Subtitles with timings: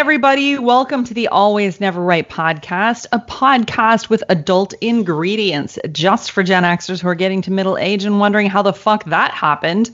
[0.00, 6.42] everybody, welcome to the Always Never Right podcast, a podcast with adult ingredients just for
[6.42, 9.90] Gen Xers who are getting to middle age and wondering how the fuck that happened.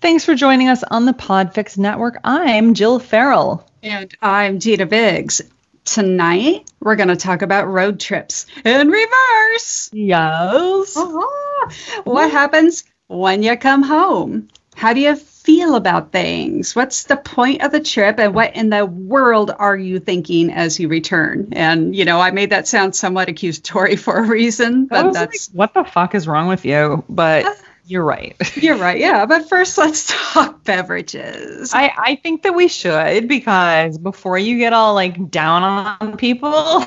[0.00, 2.16] Thanks for joining us on the Podfix Network.
[2.24, 3.68] I'm Jill Farrell.
[3.82, 5.42] And I'm Gina Biggs.
[5.84, 9.90] Tonight, we're going to talk about road trips in reverse.
[9.92, 10.96] Yes.
[10.96, 11.70] Uh-huh.
[12.04, 14.48] What happens when you come home?
[14.76, 15.14] How do you
[15.46, 16.74] feel about things?
[16.74, 20.80] What's the point of the trip and what in the world are you thinking as
[20.80, 21.48] you return?
[21.52, 25.56] And, you know, I made that sound somewhat accusatory for a reason, but that's like,
[25.56, 27.04] what the fuck is wrong with you?
[27.08, 27.54] But ah.
[27.86, 28.36] you're right.
[28.56, 28.98] You're right.
[28.98, 29.24] Yeah.
[29.26, 31.72] But first, let's talk beverages.
[31.72, 36.84] I, I think that we should because before you get all like down on people,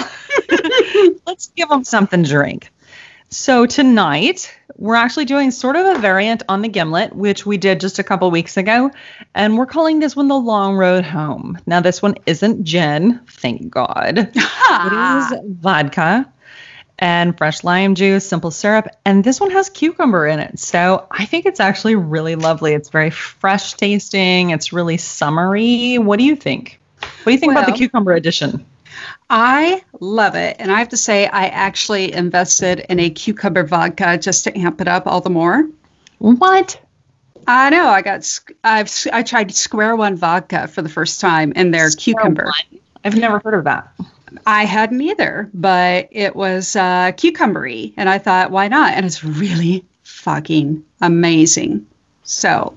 [1.25, 2.71] let's give them something to drink.
[3.31, 7.79] So tonight we're actually doing sort of a variant on the gimlet, which we did
[7.79, 8.89] just a couple weeks ago,
[9.35, 11.59] and we're calling this one the Long Road Home.
[11.67, 14.17] Now this one isn't gin, thank God.
[14.35, 16.31] it is vodka
[16.97, 20.57] and fresh lime juice, simple syrup, and this one has cucumber in it.
[20.57, 22.73] So I think it's actually really lovely.
[22.73, 24.49] It's very fresh tasting.
[24.49, 25.99] It's really summery.
[25.99, 26.79] What do you think?
[26.99, 28.65] What do you think well, about the cucumber edition?
[29.29, 30.57] I love it.
[30.59, 34.81] And I have to say, I actually invested in a cucumber vodka just to amp
[34.81, 35.67] it up all the more.
[36.17, 36.81] What?
[37.47, 37.87] I know.
[37.87, 42.15] I got, I've, I tried Square One vodka for the first time in their Square
[42.15, 42.45] cucumber.
[42.45, 42.79] One?
[43.03, 43.93] I've never heard of that.
[44.45, 47.93] I hadn't either, but it was uh, cucumbery.
[47.97, 48.93] And I thought, why not?
[48.93, 51.87] And it's really fucking amazing.
[52.23, 52.75] So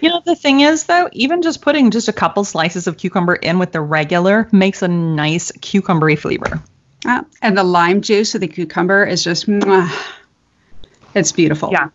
[0.00, 3.34] you know, the thing is, though, even just putting just a couple slices of cucumber
[3.34, 6.62] in with the regular makes a nice cucumbery flavor.
[7.04, 9.90] Uh, and the lime juice of the cucumber is just, mwah,
[11.14, 11.70] it's beautiful.
[11.72, 11.88] Yeah.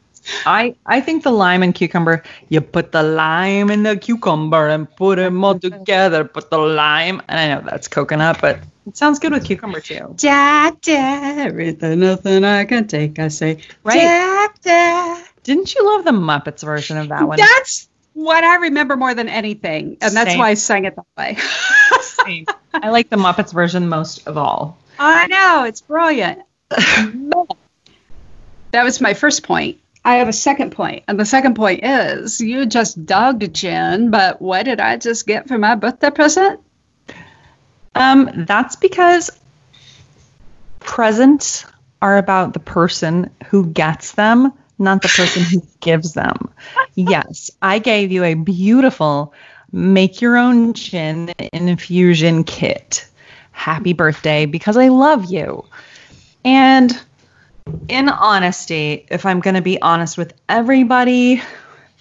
[0.45, 4.89] I, I think the lime and cucumber, you put the lime in the cucumber and
[4.95, 6.25] put them all together.
[6.25, 10.15] Put the lime, and I know that's coconut, but it sounds good with cucumber too.
[10.17, 13.19] Jack, Jack, nothing I can take.
[13.19, 14.49] I say, right.
[15.45, 17.37] Didn't you love the Muppets version of that one?
[17.37, 20.39] That's what I remember more than anything, and that's Same.
[20.39, 21.37] why I sang it that way.
[22.01, 22.47] Same.
[22.73, 24.79] I like the Muppets version most of all.
[24.97, 26.41] I know it's brilliant.
[26.69, 27.45] that
[28.73, 29.79] was my first point.
[30.03, 34.41] I have a second point, and the second point is you just dogged gin, but
[34.41, 36.59] what did I just get for my birthday present?
[37.93, 39.29] Um, that's because
[40.79, 41.67] presents
[42.01, 46.53] are about the person who gets them not the person who gives them.
[46.95, 49.33] Yes, I gave you a beautiful
[49.71, 53.07] make your own gin infusion kit.
[53.51, 55.65] Happy birthday because I love you.
[56.43, 56.91] And
[57.87, 61.41] in honesty, if I'm going to be honest with everybody,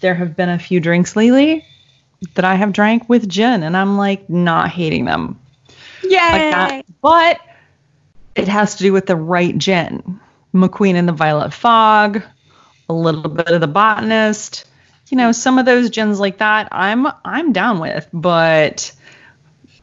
[0.01, 1.67] there have been a few drinks lately
[2.35, 5.39] that I have drank with gin and I'm like not hating them.
[6.03, 6.53] Yay!
[6.53, 7.41] Like but
[8.35, 10.21] it has to do with the right gin.
[10.53, 12.23] McQueen and the Violet Fog,
[12.95, 14.65] a little bit of the botanist
[15.09, 18.93] you know some of those gins like that i'm i'm down with but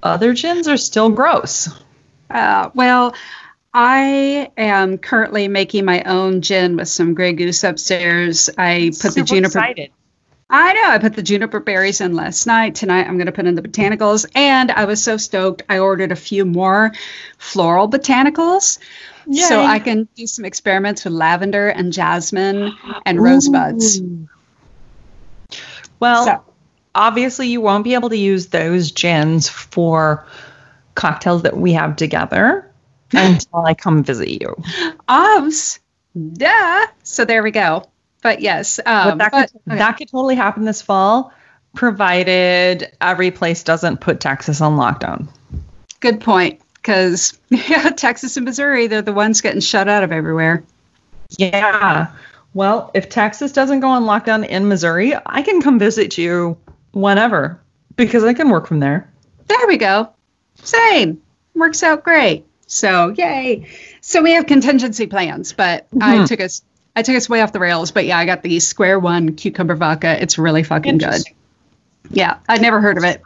[0.03, 1.69] other gins are still gross
[2.29, 3.13] uh, well
[3.73, 8.49] I am currently making my own gin with some Grey Goose upstairs.
[8.57, 9.59] I put Super the juniper.
[9.59, 9.91] Excited.
[10.49, 10.89] I know.
[10.89, 12.75] I put the juniper berries in last night.
[12.75, 15.61] Tonight I'm going to put in the botanicals, and I was so stoked.
[15.69, 16.91] I ordered a few more
[17.37, 18.77] floral botanicals.
[19.27, 19.41] Yay.
[19.43, 22.73] So I can do some experiments with lavender and jasmine
[23.05, 23.21] and Ooh.
[23.21, 24.01] rosebuds.
[25.99, 26.43] Well, so.
[26.95, 30.25] obviously, you won't be able to use those gins for
[30.95, 32.71] cocktails that we have together
[33.11, 34.55] until I come visit you.
[35.07, 35.79] Obs.
[36.33, 36.87] Duh.
[37.03, 37.85] So there we go.
[38.21, 39.77] But yes, um, but that, but, could, okay.
[39.79, 41.33] that could totally happen this fall,
[41.73, 45.27] provided every place doesn't put Texas on lockdown.
[46.01, 50.63] Good point because yeah, Texas and Missouri, they're the ones getting shut out of everywhere.
[51.37, 52.11] Yeah.
[52.53, 56.57] Well, if Texas doesn't go on lockdown in Missouri, I can come visit you
[56.91, 57.61] whenever
[57.95, 59.09] because I can work from there.
[59.47, 60.09] There we go.
[60.55, 61.21] Same.
[61.55, 62.45] Works out great.
[62.67, 63.67] So, yay.
[64.01, 66.21] So we have contingency plans, but mm-hmm.
[66.21, 66.61] I took us
[66.95, 69.75] I took us way off the rails, but yeah, I got the Square One cucumber
[69.75, 70.21] vodka.
[70.21, 71.21] It's really fucking good.
[72.09, 73.21] Yeah, I'd never heard of it.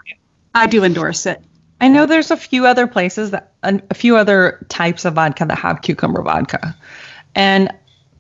[0.53, 1.41] I do endorse it.
[1.79, 5.57] I know there's a few other places that a, few other types of vodka that
[5.57, 6.75] have cucumber vodka.
[7.33, 7.73] And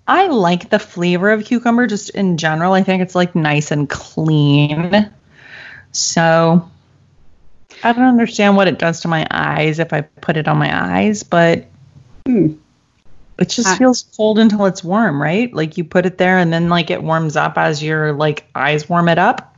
[0.07, 2.73] I like the flavor of cucumber just in general.
[2.73, 5.09] I think it's like nice and clean.
[5.91, 6.69] So
[7.83, 10.97] I don't understand what it does to my eyes if I put it on my
[10.97, 11.65] eyes, but
[12.25, 12.53] hmm,
[13.39, 15.53] it just feels cold until it's warm, right?
[15.53, 18.87] Like you put it there and then like it warms up as your like eyes
[18.87, 19.55] warm it up.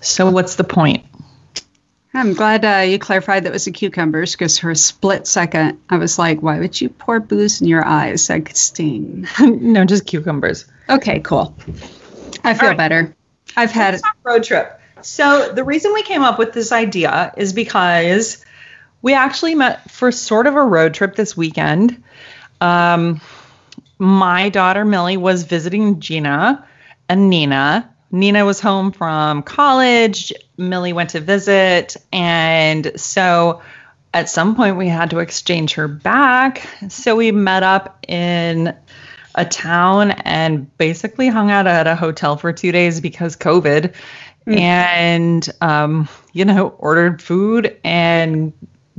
[0.00, 1.04] So what's the point?
[2.14, 5.96] I'm glad uh, you clarified that was the cucumbers because for a split second I
[5.96, 8.28] was like, why would you pour booze in your eyes?
[8.28, 9.26] That could sting.
[9.40, 10.66] no, just cucumbers.
[10.88, 11.56] Okay, cool.
[12.44, 12.76] I feel right.
[12.76, 13.16] better.
[13.56, 14.80] I've had a road trip.
[15.02, 18.44] So the reason we came up with this idea is because
[19.02, 22.02] we actually met for sort of a road trip this weekend.
[22.60, 23.20] Um,
[23.98, 26.66] my daughter Millie was visiting Gina
[27.08, 30.32] and Nina Nina was home from college.
[30.56, 31.96] Millie went to visit.
[32.12, 33.62] And so
[34.12, 36.68] at some point we had to exchange her back.
[36.88, 38.74] So we met up in
[39.34, 43.94] a town and basically hung out at a hotel for two days because COVID.
[44.46, 44.60] Mm.
[44.60, 48.52] And, um, you know, ordered food and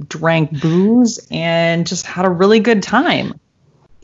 [0.08, 3.40] drank booze and just had a really good time.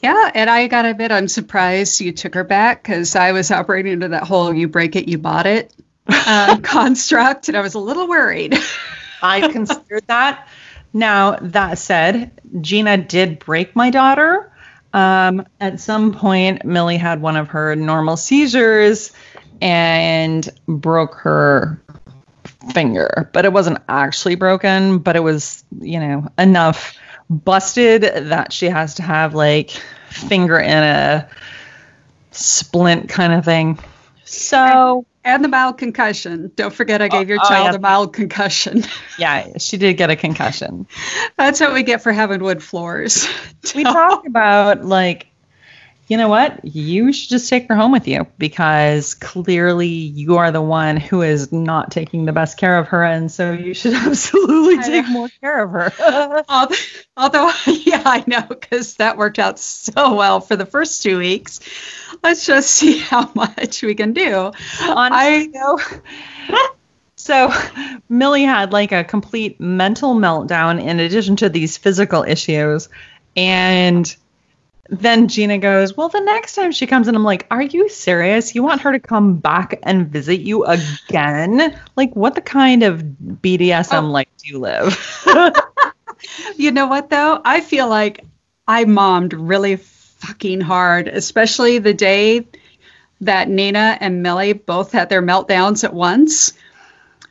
[0.02, 3.94] Yeah, and I got a bit unsurprised you took her back because I was operating
[3.94, 5.74] into that whole "you break it, you bought it"
[6.12, 8.58] uh, construct, and I was a little worried.
[9.22, 10.48] I considered that.
[10.94, 14.52] Now that said, Gina did break my daughter.
[14.94, 19.12] Um, at some point, Millie had one of her normal seizures
[19.62, 21.82] and broke her
[22.74, 26.98] finger, but it wasn't actually broken, but it was, you know, enough
[27.30, 29.72] busted that she has to have like
[30.10, 31.30] finger in a
[32.32, 33.80] splint kind of thing.
[34.26, 36.52] So and the mild concussion.
[36.56, 37.78] Don't forget I gave oh, your oh, child oh, yeah.
[37.78, 38.84] a mild concussion.
[39.18, 40.88] Yeah, she did get a concussion.
[41.38, 43.28] That's what we get for having wood floors.
[43.76, 45.28] we talked about like
[46.12, 46.66] you know what?
[46.66, 51.22] You should just take her home with you because clearly you are the one who
[51.22, 53.02] is not taking the best care of her.
[53.02, 56.44] And so you should absolutely take more care of her.
[57.16, 61.62] Although, yeah, I know because that worked out so well for the first two weeks.
[62.22, 64.52] Let's just see how much we can do.
[64.82, 65.80] Honestly, I know.
[67.16, 67.54] So
[68.10, 72.90] Millie had like a complete mental meltdown in addition to these physical issues.
[73.38, 74.14] And
[74.92, 78.54] then Gina goes, Well, the next time she comes in, I'm like, Are you serious?
[78.54, 81.80] You want her to come back and visit you again?
[81.96, 84.08] Like, what the kind of BDSM oh.
[84.08, 85.26] life do you live?
[86.58, 87.42] you know what, though?
[87.46, 88.26] I feel like
[88.68, 92.46] I mommed really fucking hard, especially the day
[93.22, 96.54] that Nina and Millie both had their meltdowns at once.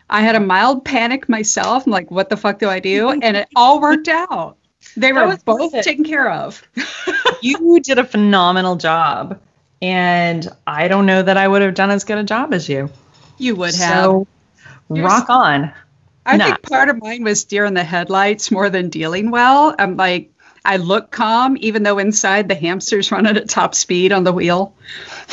[0.08, 1.86] I had a mild panic myself.
[1.86, 3.10] I'm like, what the fuck do I do?
[3.10, 4.56] And it all worked out.
[4.96, 6.62] They were both taken care of.
[7.42, 9.40] you did a phenomenal job.
[9.82, 12.90] And I don't know that I would have done as good a job as you.
[13.38, 14.04] You would have.
[14.04, 14.26] So
[14.88, 15.72] rock on.
[16.26, 16.44] I nah.
[16.44, 19.74] think part of mine was deer in the headlights more than dealing well.
[19.78, 20.32] I'm like,
[20.64, 24.74] I look calm, even though inside the hamster's running at top speed on the wheel.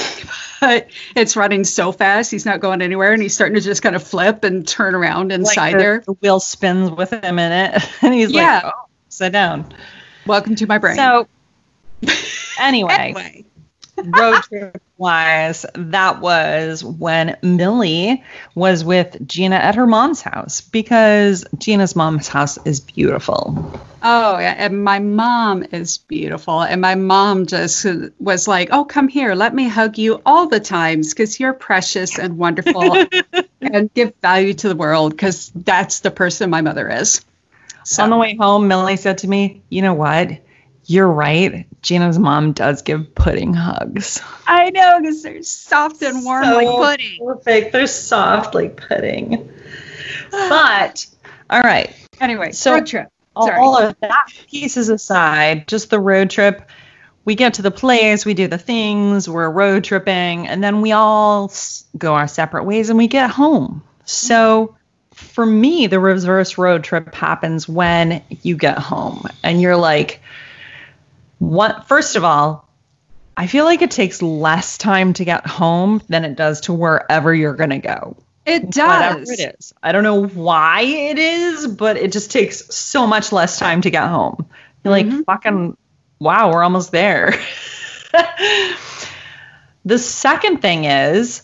[0.61, 3.95] but it's running so fast, he's not going anywhere, and he's starting to just kind
[3.95, 6.03] of flip and turn around inside like the, there.
[6.05, 8.61] The wheel spins with him in it, and he's yeah.
[8.63, 9.73] like, oh, sit down.
[10.25, 10.95] Welcome to my brain.
[10.95, 11.27] So,
[12.59, 13.45] anyway, anyway.
[13.97, 18.23] road trip wise, that was when Millie
[18.55, 23.71] was with Gina at her mom's house because Gina's mom's house is beautiful.
[24.03, 24.55] Oh, yeah.
[24.57, 26.61] And my mom is beautiful.
[26.61, 27.85] And my mom just
[28.19, 29.33] was like, Oh, come here.
[29.35, 33.07] Let me hug you all the times because you're precious and wonderful
[33.61, 37.25] and give value to the world because that's the person my mother is.
[37.87, 38.03] So.
[38.03, 40.41] On the way home, Millie said to me, You know what?
[40.87, 41.65] You're right.
[41.81, 44.21] Gina's mom does give pudding hugs.
[44.45, 47.25] I know because they're soft and warm so like pudding.
[47.25, 47.71] Perfect.
[47.71, 49.49] They're soft like pudding.
[50.31, 51.05] but
[51.49, 51.95] all right.
[52.19, 53.07] Anyway, so road trip.
[53.41, 53.57] Sorry.
[53.57, 56.69] All of that pieces aside, just the road trip.
[57.23, 60.91] We get to the place, we do the things, we're road tripping, and then we
[60.91, 61.53] all
[61.97, 63.81] go our separate ways and we get home.
[64.03, 64.75] So mm-hmm.
[65.17, 70.21] For me, the reverse road trip happens when you get home and you're like,
[71.39, 71.87] what?
[71.87, 72.69] First of all,
[73.35, 77.33] I feel like it takes less time to get home than it does to wherever
[77.33, 78.15] you're going to go.
[78.45, 79.27] It does.
[79.27, 79.73] Whatever it is.
[79.81, 83.89] I don't know why it is, but it just takes so much less time to
[83.89, 84.47] get home.
[84.83, 85.21] You're like, mm-hmm.
[85.23, 85.77] fucking,
[86.19, 87.33] wow, we're almost there.
[89.83, 91.41] the second thing is,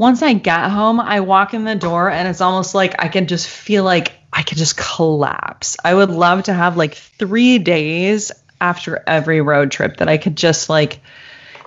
[0.00, 3.26] once I get home, I walk in the door and it's almost like I can
[3.26, 5.76] just feel like I could just collapse.
[5.84, 10.38] I would love to have like three days after every road trip that I could
[10.38, 11.02] just like,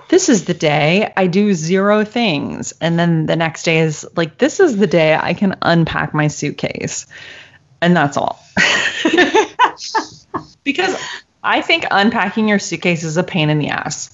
[0.08, 2.72] this is the day I do zero things.
[2.80, 6.26] And then the next day is like, this is the day I can unpack my
[6.26, 7.06] suitcase.
[7.80, 8.44] And that's all.
[10.64, 11.00] because
[11.40, 14.10] I think unpacking your suitcase is a pain in the ass.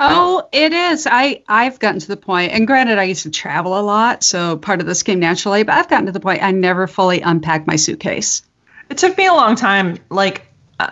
[0.00, 1.08] Oh, it is.
[1.10, 4.56] I I've gotten to the point, and granted, I used to travel a lot, so
[4.56, 5.64] part of this came naturally.
[5.64, 8.42] But I've gotten to the point I never fully unpack my suitcase.
[8.90, 9.98] It took me a long time.
[10.08, 10.46] Like,
[10.78, 10.90] uh,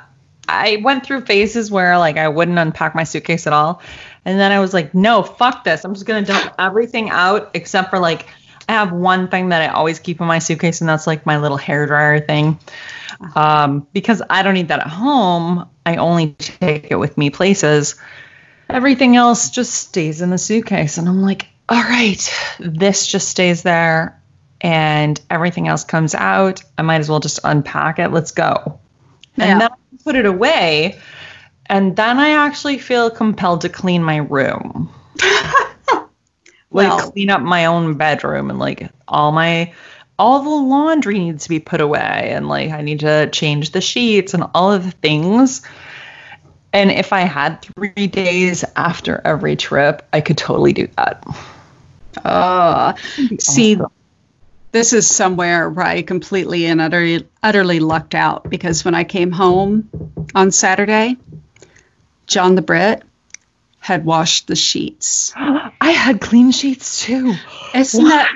[0.49, 3.81] I went through phases where like I wouldn't unpack my suitcase at all,
[4.25, 5.85] and then I was like, no, fuck this.
[5.85, 8.27] I'm just gonna dump everything out except for like
[8.69, 11.39] I have one thing that I always keep in my suitcase, and that's like my
[11.39, 12.59] little hair dryer thing.
[13.37, 15.69] Um, because I don't need that at home.
[15.87, 17.95] I only take it with me places.
[18.69, 20.99] Everything else just stays in the suitcase.
[20.99, 24.21] And I'm like, all right, this just stays there
[24.61, 26.63] and everything else comes out.
[26.79, 28.11] I might as well just unpack it.
[28.11, 28.81] Let's go.
[29.37, 29.45] Yeah.
[29.45, 30.99] And then I put it away.
[31.67, 34.91] And then I actually feel compelled to clean my room.
[35.89, 36.09] like
[36.71, 39.73] Well- clean up my own bedroom and like all my
[40.19, 43.83] all the laundry needs to be put away and like I need to change the
[43.83, 45.63] sheets and all of the things.
[46.77, 51.25] And if I had 3 days after every trip, I could totally do that.
[52.23, 52.93] Oh,
[53.41, 53.91] see, awesome.
[54.73, 59.33] this is somewhere where I completely and utterly, utterly lucked out because when I came
[59.33, 59.89] home
[60.35, 61.17] on Saturday,
[62.27, 63.03] John the Brit
[63.81, 65.33] had washed the sheets.
[65.81, 67.35] I had clean sheets too.
[67.73, 68.05] It's What?
[68.05, 68.29] not,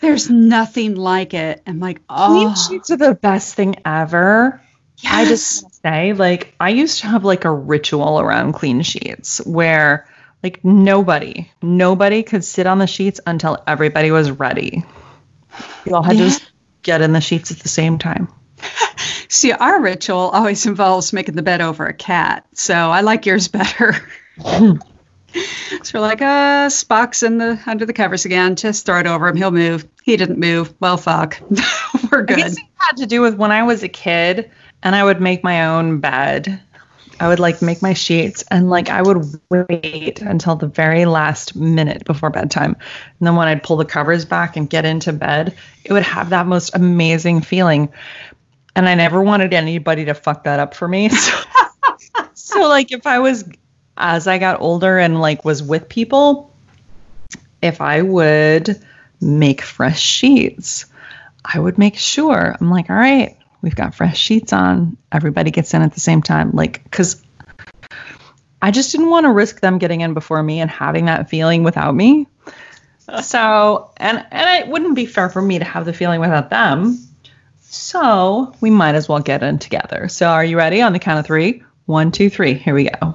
[0.00, 1.62] there's nothing like it.
[1.68, 4.60] I'm like, Clean oh, sheets are the best thing ever.
[5.04, 10.08] I just say, like, I used to have like a ritual around clean sheets where,
[10.42, 14.84] like, nobody, nobody could sit on the sheets until everybody was ready.
[15.84, 16.28] You all had to Yeah.
[16.28, 16.50] just
[16.82, 18.28] get in the sheets at the same time.
[19.28, 23.48] See, our ritual always involves making the bed over a cat, so I like yours
[23.48, 23.94] better.
[24.38, 24.78] so
[25.94, 28.56] we're like, uh, Spock's in the under the covers again.
[28.56, 29.36] Just throw it over him.
[29.36, 29.86] He'll move.
[30.02, 30.72] He didn't move.
[30.80, 31.38] Well, fuck.
[31.50, 32.36] we're I good.
[32.36, 34.50] guess it had to do with when I was a kid
[34.82, 36.62] and I would make my own bed.
[37.18, 41.56] I would like make my sheets and like I would wait until the very last
[41.56, 42.76] minute before bedtime.
[43.18, 46.30] And then when I'd pull the covers back and get into bed, it would have
[46.30, 47.90] that most amazing feeling.
[48.74, 51.10] And I never wanted anybody to fuck that up for me.
[51.98, 53.44] So, so like if I was
[53.96, 56.52] as I got older and like was with people,
[57.62, 58.82] if I would
[59.20, 60.86] make fresh sheets,
[61.44, 64.96] I would make sure I'm like, all right, we've got fresh sheets on.
[65.12, 66.52] Everybody gets in at the same time.
[66.52, 67.22] Like, because
[68.62, 71.62] I just didn't want to risk them getting in before me and having that feeling
[71.62, 72.26] without me.
[73.22, 76.98] So, and and it wouldn't be fair for me to have the feeling without them.
[77.60, 80.08] So we might as well get in together.
[80.08, 81.62] So are you ready on the count of three?
[81.84, 82.54] One, two, three.
[82.54, 83.14] Here we go.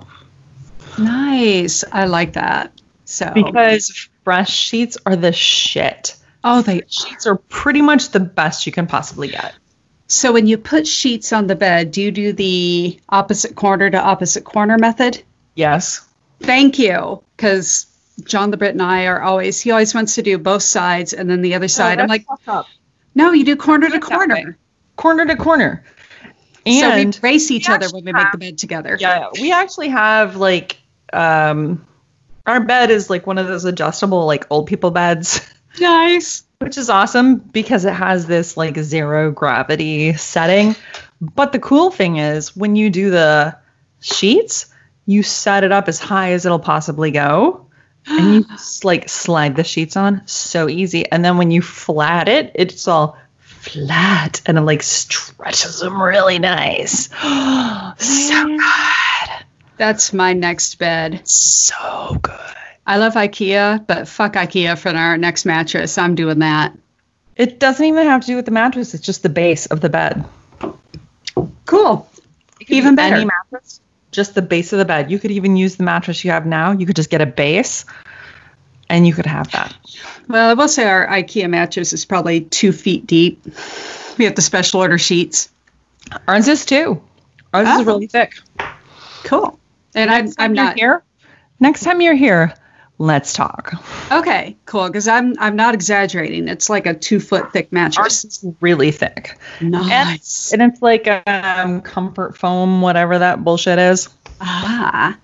[0.98, 1.84] Nice.
[1.92, 2.72] I like that.
[3.04, 6.16] So Because fresh sheets are the shit.
[6.46, 6.84] oh, they.
[6.88, 9.54] Sheets are pretty much the best you can possibly get.
[10.12, 13.98] So when you put sheets on the bed, do you do the opposite corner to
[13.98, 15.24] opposite corner method?
[15.56, 16.06] Yes.
[16.42, 17.86] Thank you, because
[18.26, 19.62] John the Brit and I are always.
[19.62, 22.00] He always wants to do both sides and then the other side.
[22.02, 22.26] I'm like,
[23.16, 24.26] no, you do corner to Not that way.
[24.26, 24.58] corner.
[24.98, 25.84] corner to corner.
[26.26, 26.32] so
[26.66, 28.98] we And race each we other when we actually make the bed together.
[29.00, 30.78] yeah, we actually have like
[31.14, 31.86] um
[32.46, 35.40] our bed is like one of those adjustable like old people beds,
[35.80, 36.44] Nice.
[36.62, 40.76] Which is awesome because it has this like zero gravity setting.
[41.20, 43.58] But the cool thing is when you do the
[44.00, 44.68] sheets,
[45.06, 47.68] you set it up as high as it'll possibly go.
[48.08, 51.10] And you just like slide the sheets on so easy.
[51.12, 56.40] And then when you flat it, it's all flat and it like stretches them really
[56.40, 57.10] nice.
[57.98, 59.46] so good.
[59.78, 61.28] That's my next bed.
[61.28, 62.61] So good.
[62.88, 65.98] I love IKEA, but fuck IKEA for our next mattress.
[65.98, 66.76] I'm doing that.
[67.36, 69.90] It doesn't even have to do with the mattress, it's just the base of the
[69.90, 70.26] bed.
[71.66, 72.10] Cool.
[72.68, 73.32] Even be Any better.
[73.52, 75.10] mattress, just the base of the bed.
[75.10, 76.72] You could even use the mattress you have now.
[76.72, 77.86] You could just get a base
[78.90, 79.76] and you could have that.
[80.28, 83.42] Well, I will say our IKEA mattress is probably two feet deep.
[84.18, 85.50] We have the special order sheets.
[86.28, 87.02] Ours is too.
[87.54, 87.80] Ours Oh.
[87.82, 88.34] is really thick.
[89.24, 89.58] Cool.
[89.96, 91.04] And I'm, I'm not here.
[91.60, 92.54] Next time you're here,
[93.02, 93.74] let's talk.
[94.12, 94.56] okay.
[94.66, 96.48] Cool, because I'm I'm not exaggerating.
[96.48, 98.46] It's like a two foot thick mattress.
[98.62, 99.38] really thick.
[99.60, 100.54] Nice.
[100.54, 104.08] And it's like um, comfort foam, whatever that bullshit is.
[104.40, 105.18] ah.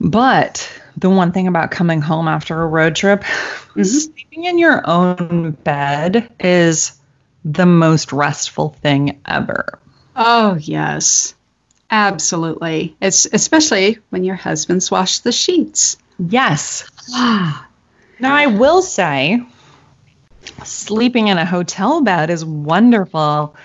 [0.00, 3.86] But the one thing about coming home after a road trip, Mhm.
[3.86, 6.92] sleeping in your own bed is
[7.44, 9.78] the most restful thing ever.
[10.16, 11.34] Oh yes.
[11.90, 12.96] Absolutely.
[13.00, 15.96] It's especially when your husband's washed the sheets.
[16.28, 16.90] Yes.
[18.20, 19.42] Now, I will say,
[20.64, 23.56] sleeping in a hotel bed is wonderful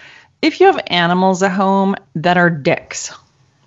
[0.41, 3.13] if you have animals at home that are dicks.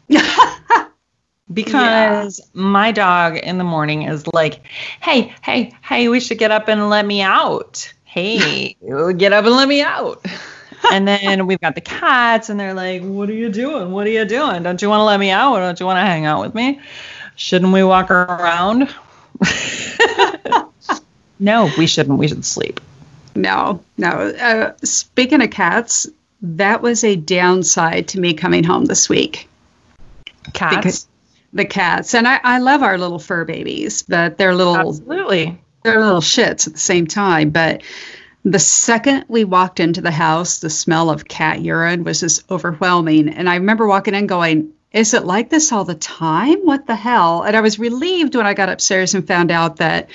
[1.53, 4.67] because my dog in the morning is like,
[5.01, 7.93] "Hey, hey, hey, we should get up and let me out.
[8.05, 8.77] Hey,
[9.17, 10.25] get up and let me out."
[10.93, 13.93] and then we've got the cats, and they're like, "What are you doing?
[13.93, 14.63] What are you doing?
[14.63, 15.59] Don't you want to let me out?
[15.59, 16.81] Don't you want to hang out with me?
[17.37, 18.95] Shouldn't we walk around?"
[21.39, 22.19] no, we shouldn't.
[22.19, 22.81] We should sleep.
[23.35, 24.09] No, no.
[24.09, 26.07] Uh, speaking of cats,
[26.43, 29.49] that was a downside to me coming home this week.
[30.53, 30.77] Cats.
[30.77, 31.07] Because
[31.53, 35.61] the cats, and I, I love our little fur babies, but they're little Absolutely.
[35.83, 37.51] they're little shits at the same time.
[37.51, 37.83] But
[38.45, 43.29] the second we walked into the house, the smell of cat urine was just overwhelming.
[43.29, 46.61] And I remember walking in going, Is it like this all the time?
[46.65, 47.43] What the hell?
[47.43, 50.11] And I was relieved when I got upstairs and found out that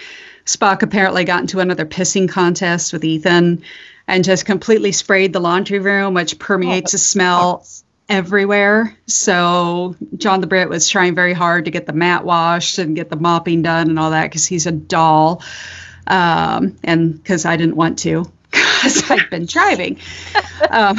[0.46, 3.64] Spock apparently got into another pissing contest with Ethan
[4.08, 7.66] and just completely sprayed the laundry room, which permeates a smell
[8.10, 8.96] everywhere.
[9.08, 13.10] So John the Brit was trying very hard to get the mat washed and get
[13.10, 15.42] the mopping done and all that because he's a doll.
[16.06, 20.00] Um, and because I didn't want to because I've been driving.
[20.70, 20.98] Um,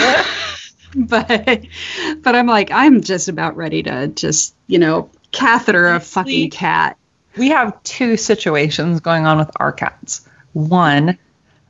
[1.08, 1.66] but
[2.22, 6.96] but I'm like I'm just about ready to just you know catheter a fucking cat.
[7.36, 10.26] We have two situations going on with our cats.
[10.54, 11.18] One,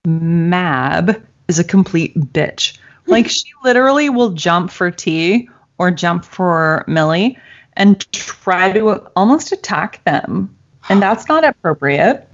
[0.04, 2.78] Mab is a complete bitch.
[3.08, 7.38] Like she literally will jump for T or jump for Millie
[7.74, 10.56] and try to almost attack them.
[10.88, 12.28] And that's not appropriate.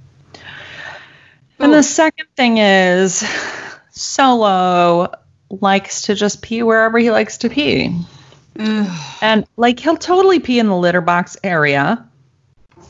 [1.59, 1.81] And the oh.
[1.81, 3.23] second thing is
[3.91, 5.13] Solo
[5.61, 7.95] likes to just pee wherever he likes to pee.
[9.21, 12.07] And like he'll totally pee in the litter box area.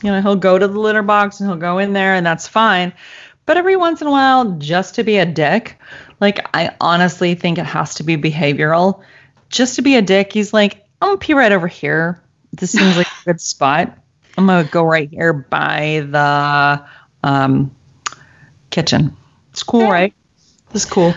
[0.02, 2.46] You know, he'll go to the litter box and he'll go in there and that's
[2.48, 2.92] fine.
[3.46, 5.78] But every once in a while, just to be a dick,
[6.20, 9.02] like I honestly think it has to be behavioral.
[9.50, 12.22] Just to be a dick, he's like, I'm gonna pee right over here.
[12.52, 13.98] This seems like a good spot.
[14.36, 16.84] I'm gonna go right here by the
[17.22, 17.74] um,
[18.70, 19.16] kitchen.
[19.52, 20.14] It's cool, right?
[20.72, 21.14] It's cool.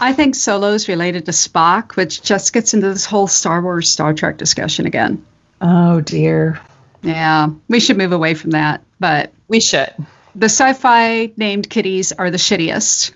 [0.00, 3.88] I think Solo is related to Spock, which just gets into this whole Star Wars
[3.88, 5.24] Star Trek discussion again.
[5.60, 6.60] Oh dear.
[7.02, 8.82] Yeah, we should move away from that.
[8.98, 9.92] But We should.
[10.34, 13.12] the sci-fi named kitties are the shittiest.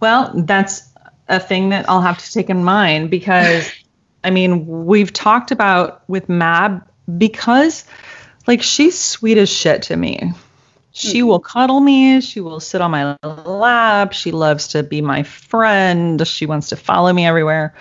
[0.00, 0.88] Well, that's
[1.28, 3.70] a thing that I'll have to take in mind because,
[4.24, 6.86] I mean, we've talked about with Mab
[7.18, 7.84] because,
[8.46, 10.32] like, she's sweet as shit to me.
[10.94, 11.26] She hmm.
[11.26, 12.22] will cuddle me.
[12.22, 14.14] She will sit on my lap.
[14.14, 16.26] She loves to be my friend.
[16.26, 17.74] She wants to follow me everywhere.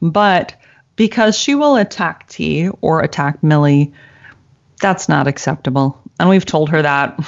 [0.00, 0.54] But
[0.96, 3.92] because she will attack T or attack Millie,
[4.80, 6.00] that's not acceptable.
[6.18, 7.18] And we've told her that.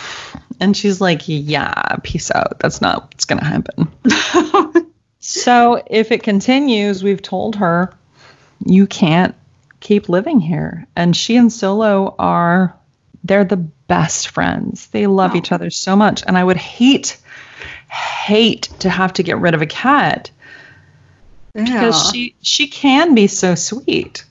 [0.61, 2.61] And she's like, yeah, peace out.
[2.61, 4.85] That's not what's going to happen.
[5.27, 7.95] So if it continues, we've told her
[8.63, 9.35] you can't
[9.81, 10.87] keep living here.
[10.95, 12.77] And she and Solo are
[13.25, 14.87] they're the best friends.
[14.89, 15.37] They love Oh.
[15.37, 16.23] each other so much.
[16.27, 17.19] And I would hate
[17.89, 20.31] hate to have to get rid of a cat
[21.55, 24.25] because she she can be so sweet.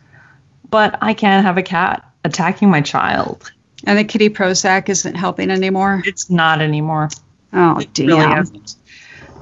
[0.70, 3.52] But I can't have a cat attacking my child.
[3.86, 6.02] and the kitty Prozac isn't helping anymore.
[6.06, 7.10] It's not anymore.
[7.52, 8.08] Oh It damn!
[8.08, 8.76] really isn't.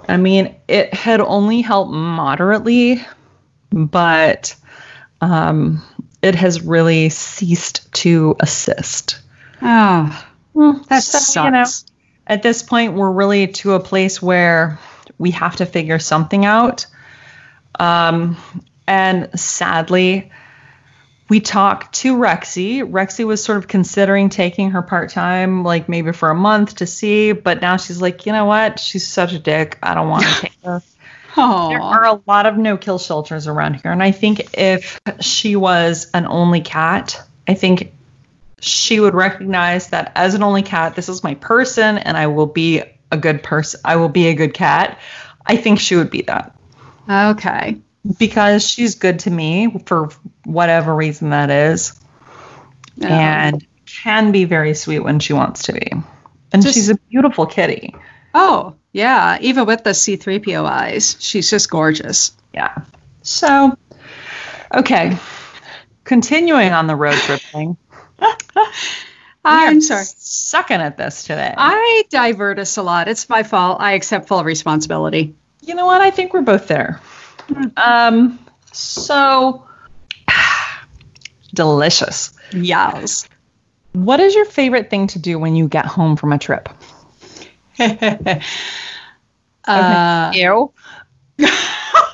[0.10, 3.02] I mean, it had only helped moderately,
[3.71, 4.56] but
[5.21, 5.82] um,
[6.24, 9.19] it has really ceased to assist.
[9.62, 10.26] Oh,
[10.89, 11.36] that So, sucks.
[11.45, 11.65] you know,
[12.28, 14.80] at this point, we're really to a place where
[15.17, 16.86] we have to figure something out.
[17.80, 18.38] Um,
[18.88, 20.32] and sadly,
[21.30, 22.82] we talked to Rexy.
[22.84, 26.88] Rexy was sort of considering taking her part time, like maybe for a month to
[26.88, 28.80] see, but now she's like, you know what?
[28.80, 29.78] She's such a dick.
[29.82, 30.82] I don't want to take her.
[31.36, 31.43] There
[31.82, 33.91] are a lot of no kill shelters around here.
[33.91, 37.93] And I think if she was an only cat, I think
[38.62, 42.45] she would recognize that as an only cat, this is my person and I will
[42.45, 43.82] be a good person.
[43.84, 45.00] I will be a good cat.
[45.45, 46.56] I think she would be that
[47.10, 47.82] okay.
[48.17, 50.10] because she's good to me for
[50.45, 52.00] whatever reason that is
[53.04, 53.08] Oh.
[53.08, 55.91] and can be very sweet when she wants to be.
[56.54, 57.95] And Just- she's a beautiful kitty.
[58.34, 59.38] oh, yeah.
[59.41, 62.34] Even with the C-3PO eyes, she's just gorgeous.
[62.54, 62.84] Yeah.
[63.24, 63.78] So,
[64.74, 65.17] okay.
[66.04, 67.78] Continuing on the road trip thing.
[69.43, 70.05] I'm sorry.
[70.05, 71.53] Sucking at this today.
[71.57, 73.07] I divert us a lot.
[73.07, 73.81] It's my fault.
[73.81, 75.34] I accept full responsibility.
[75.62, 76.01] you know what?
[76.01, 76.99] I think we're both there.
[77.77, 78.39] Um,
[78.71, 79.65] so
[81.53, 82.34] delicious.
[82.53, 83.27] Yes.
[83.93, 86.69] What is your favorite thing to do when you get home from a trip?
[89.65, 90.71] uh, You.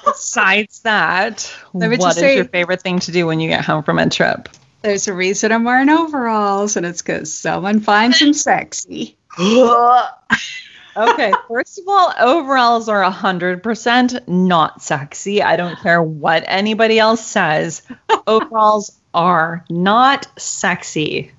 [0.05, 4.09] Besides that, what is your favorite thing to do when you get home from a
[4.09, 4.49] trip?
[4.81, 9.17] There's a reason I'm wearing overalls, and it's because someone finds them sexy.
[9.39, 15.41] okay, first of all, overalls are 100% not sexy.
[15.41, 17.81] I don't care what anybody else says.
[18.27, 21.31] Overalls are not sexy.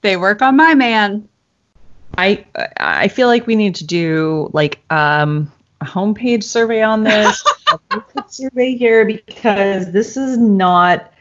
[0.00, 1.28] They work on my man.
[2.16, 2.44] I
[2.78, 7.44] I feel like we need to do like um a homepage survey on this,
[7.90, 11.12] a survey here because this is not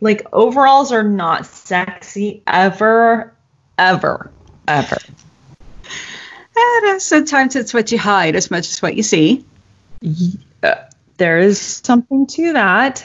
[0.00, 3.34] like overalls are not sexy ever,
[3.76, 4.30] ever,
[4.66, 4.98] ever.
[6.56, 9.44] And uh, sometimes it's what you hide as much as what you see.
[10.00, 10.74] Yeah, uh,
[11.16, 13.04] there is something to that.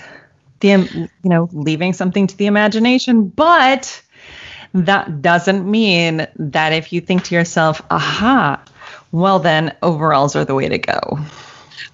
[0.60, 4.02] The you know leaving something to the imagination, but
[4.74, 8.64] that doesn't mean that if you think to yourself, aha,
[9.12, 11.20] well then overalls are the way to go.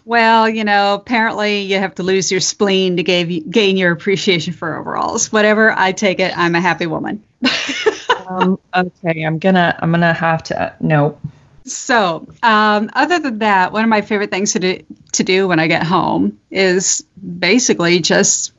[0.05, 4.53] Well, you know, apparently you have to lose your spleen to gain, gain your appreciation
[4.53, 5.31] for overalls.
[5.31, 6.37] Whatever, I take it.
[6.37, 7.23] I'm a happy woman.
[8.27, 11.19] um, okay, I'm gonna I'm gonna have to no.
[11.65, 15.59] So, um, other than that, one of my favorite things to do, to do when
[15.59, 17.05] I get home is
[17.39, 18.53] basically just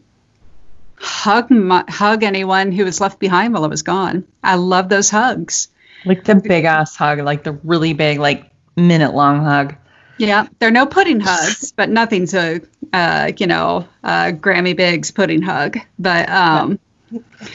[0.97, 4.25] hug my, hug anyone who was left behind while I was gone.
[4.45, 5.69] I love those hugs.
[6.05, 9.75] Like the big ass hug, like the really big, like minute long hug.
[10.21, 12.61] Yeah, they're no pudding hugs, but nothing's a
[12.93, 15.79] uh, you know uh, Grammy Biggs pudding hug.
[15.99, 16.79] But um,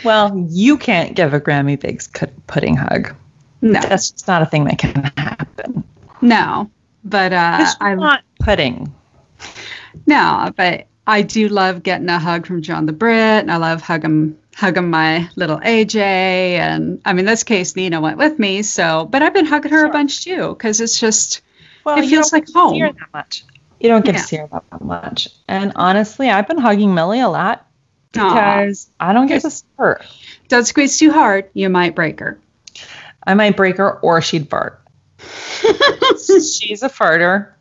[0.03, 2.09] well, you can't give a Grammy Biggs
[2.47, 3.15] pudding hug.
[3.61, 5.83] No, that's just not a thing that can happen.
[6.21, 6.71] No,
[7.03, 8.91] but uh, I'm not pudding.
[10.07, 13.83] No, but I do love getting a hug from John the Brit, and I love
[13.83, 19.05] hugging hugging my little AJ, and I mean, this case Nina went with me, so
[19.05, 19.87] but I've been hugging her sure.
[19.87, 21.41] a bunch too because it's just
[21.85, 22.77] well, it feels like home.
[22.79, 23.45] that much.
[23.79, 24.21] You don't get yeah.
[24.21, 27.67] to see her that much, and honestly, I've been hugging Millie a lot
[28.11, 28.89] because Aww.
[28.99, 30.01] I don't get to see her.
[30.47, 32.39] Don't squeeze too hard; you might break her.
[33.25, 34.81] I might break her, or she'd fart.
[35.19, 37.51] She's a farter.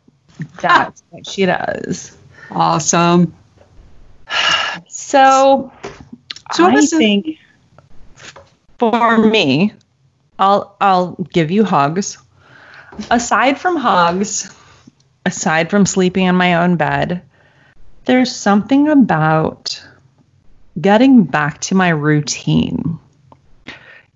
[0.61, 2.17] That's what she does.
[2.51, 3.33] Awesome.
[4.87, 5.71] So,
[6.53, 7.37] so I think
[8.77, 9.73] for me,
[10.39, 12.17] I'll I'll give you hugs.
[13.11, 14.53] Aside from hugs,
[15.25, 17.21] aside from sleeping in my own bed,
[18.05, 19.83] there's something about
[20.79, 22.99] getting back to my routine.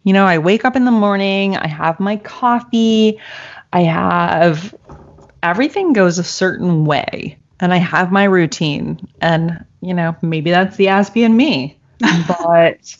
[0.04, 3.20] You know, I wake up in the morning, I have my coffee,
[3.72, 4.74] I have
[5.44, 9.08] everything goes a certain way and I have my routine.
[9.22, 11.78] And, you know, maybe that's the Aspie in me.
[12.28, 12.96] but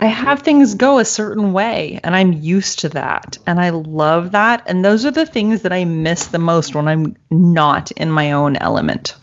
[0.00, 3.38] I have things go a certain way and I'm used to that.
[3.46, 4.62] And I love that.
[4.66, 8.32] And those are the things that I miss the most when I'm not in my
[8.32, 9.16] own element.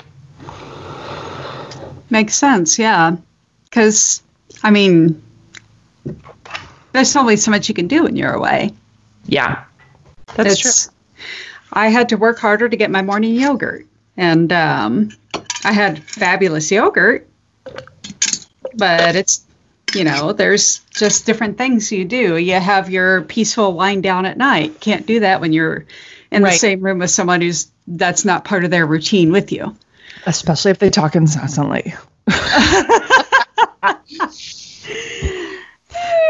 [2.10, 3.16] Makes sense, yeah.
[3.64, 4.22] Because,
[4.64, 5.22] I mean,
[6.92, 8.74] there's only so much you can do when you're away.
[9.28, 9.64] Yeah,
[10.36, 10.94] that's it's, true.
[11.74, 15.10] I had to work harder to get my morning yogurt and um,
[15.64, 17.28] I had fabulous yogurt,
[18.76, 19.45] but it's
[19.94, 22.38] you know there's just different things you do.
[22.38, 24.80] You have your peaceful wind down at night.
[24.80, 25.86] Can't do that when you're
[26.32, 26.52] in right.
[26.52, 29.76] the same room with someone who's that's not part of their routine with you.
[30.26, 31.94] Especially if they talk incessantly.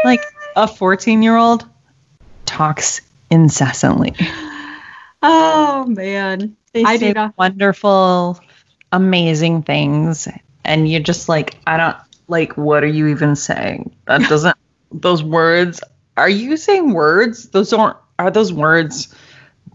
[0.04, 0.20] like
[0.54, 1.66] a 14 year old
[2.44, 4.14] talks incessantly.
[5.22, 6.56] Oh man.
[6.72, 8.38] They I say wonderful,
[8.92, 10.28] amazing things,
[10.64, 11.96] and you're just like, I don't
[12.28, 12.56] like.
[12.56, 13.96] What are you even saying?
[14.06, 14.56] That doesn't.
[14.92, 15.80] those words.
[16.16, 17.48] Are you saying words?
[17.48, 17.96] Those aren't.
[18.18, 19.14] Are those words?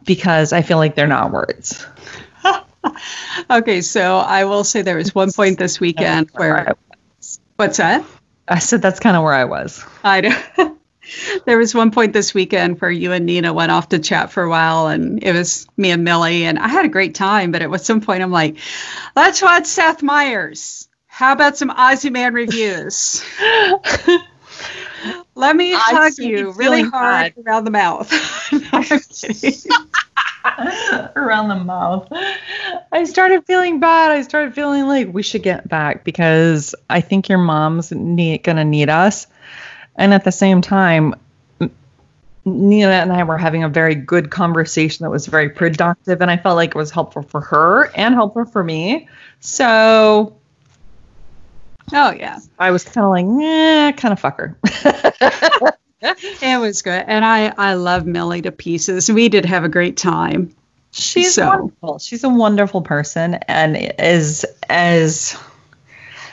[0.05, 1.85] Because I feel like they're not words.
[3.51, 6.75] okay, so I will say there was one point this weekend where.
[7.55, 8.03] What's that?
[8.47, 9.85] I said that's kind of where I was.
[10.03, 10.77] I know.
[11.45, 14.43] there was one point this weekend where you and Nina went off to chat for
[14.43, 17.51] a while, and it was me and Millie, and I had a great time.
[17.51, 18.57] But at some point, I'm like,
[19.15, 20.87] let's watch Seth Meyers.
[21.21, 23.23] How about some Ozzy Man reviews?
[25.35, 27.45] Let me hug you really hard bad.
[27.45, 28.11] around the mouth.
[31.15, 32.11] around the mouth.
[32.91, 34.09] I started feeling bad.
[34.09, 38.65] I started feeling like we should get back because I think your mom's need, gonna
[38.65, 39.27] need us.
[39.97, 41.13] And at the same time,
[42.45, 46.37] Nina and I were having a very good conversation that was very productive, and I
[46.37, 49.07] felt like it was helpful for her and helpful for me.
[49.39, 50.40] So,
[51.93, 54.55] oh yeah, I was kind of like, eh, kind of fucker.
[56.01, 59.11] it was good, and I I love Millie to pieces.
[59.11, 60.55] We did have a great time.
[60.91, 61.47] She's so.
[61.47, 61.99] wonderful.
[61.99, 65.37] She's a wonderful person, and is as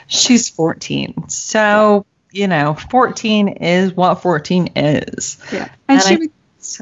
[0.07, 1.29] she's 14.
[1.29, 5.37] So you know, 14 is what 14 is.
[5.51, 5.69] Yeah.
[5.87, 6.31] And And she I- would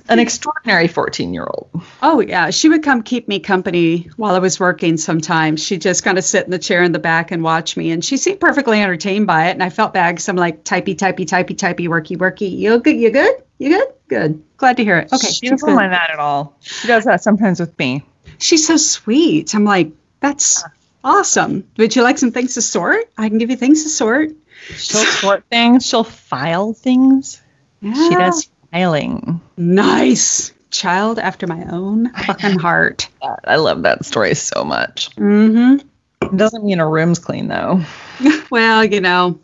[0.10, 1.70] An extraordinary 14 year old.
[2.02, 5.64] Oh yeah, she would come keep me company while I was working sometimes.
[5.64, 8.04] She'd just kind of sit in the chair in the back and watch me and
[8.04, 11.28] she seemed perfectly entertained by it and I felt bad because I'm like typey, typey,
[11.28, 12.50] typey, typey, worky, worky.
[12.58, 12.96] You good?
[12.96, 13.44] You good?
[13.60, 13.88] You good?
[14.08, 14.44] Good.
[14.58, 15.14] Glad to hear it.
[15.14, 15.28] Okay.
[15.28, 16.58] she she's doesn't mind that at all.
[16.62, 18.04] She does that sometimes with me.
[18.40, 19.54] She's so sweet.
[19.54, 20.64] I'm like, that's
[21.04, 21.68] awesome.
[21.78, 23.12] Would you like some things to sort?
[23.18, 24.32] I can give you things to sort.
[24.76, 27.42] She'll sort things, she'll file things.
[27.82, 29.42] She does filing.
[29.58, 30.52] Nice.
[30.70, 33.08] Child after my own fucking heart.
[33.46, 35.16] I love that story so much.
[35.16, 35.88] Mm-hmm.
[36.26, 37.82] It doesn't mean her room's clean though.
[38.50, 39.40] Well, you know,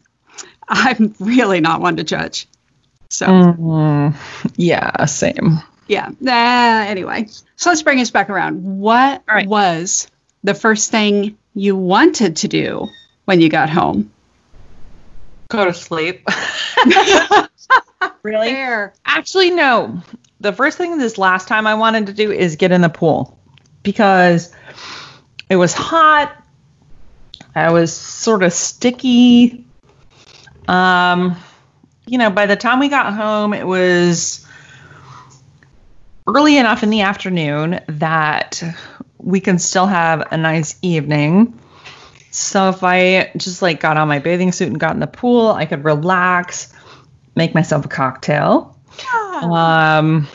[0.67, 2.47] I'm really not one to judge.
[3.09, 4.15] So, Mm,
[4.55, 5.59] yeah, same.
[5.87, 6.07] yeah.
[6.25, 8.79] Uh, anyway, so let's bring us back around.
[8.79, 9.45] What right.
[9.47, 10.07] was
[10.43, 12.87] the first thing you wanted to do
[13.25, 14.11] when you got home?
[15.53, 16.27] Go to sleep.
[18.23, 18.49] really?
[18.49, 18.95] Fair.
[19.05, 20.01] Actually, no.
[20.39, 23.37] The first thing this last time I wanted to do is get in the pool
[23.83, 24.51] because
[25.49, 26.35] it was hot.
[27.53, 29.67] I was sort of sticky.
[30.67, 31.37] Um,
[32.07, 34.43] you know, by the time we got home, it was
[36.27, 38.63] early enough in the afternoon that
[39.19, 41.59] we can still have a nice evening.
[42.33, 45.49] So if I just like got on my bathing suit and got in the pool,
[45.49, 46.73] I could relax,
[47.35, 48.77] make myself a cocktail,
[49.41, 50.27] um,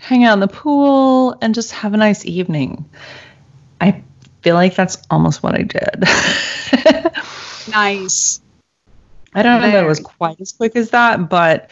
[0.00, 2.88] hang out in the pool, and just have a nice evening.
[3.80, 4.02] I
[4.42, 7.12] feel like that's almost what I did.
[7.68, 8.40] Nice.
[9.34, 11.70] I don't know that it was quite as quick as that, but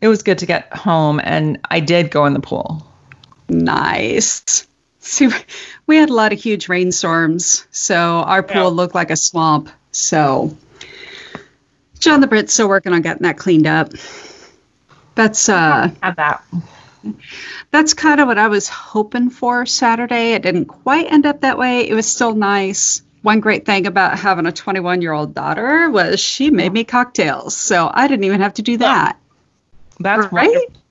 [0.00, 2.86] it was good to get home, and I did go in the pool.
[3.48, 4.66] Nice.
[5.08, 5.28] See,
[5.86, 8.66] we had a lot of huge rainstorms, so our pool Yeah.
[8.66, 9.68] looked like a swamp.
[9.92, 10.56] So,
[12.00, 13.92] John the Brit's still working on getting that cleaned up.
[15.14, 16.42] That's uh, Have that.
[17.70, 20.32] that's kind of what I was hoping for Saturday.
[20.32, 21.88] It didn't quite end up that way.
[21.88, 23.02] It was still nice.
[23.22, 27.56] One great thing about having a 21 year old daughter was she made me cocktails,
[27.56, 29.18] so I didn't even have to do that.
[30.00, 30.48] That's right?
[30.50, 30.82] wonderful.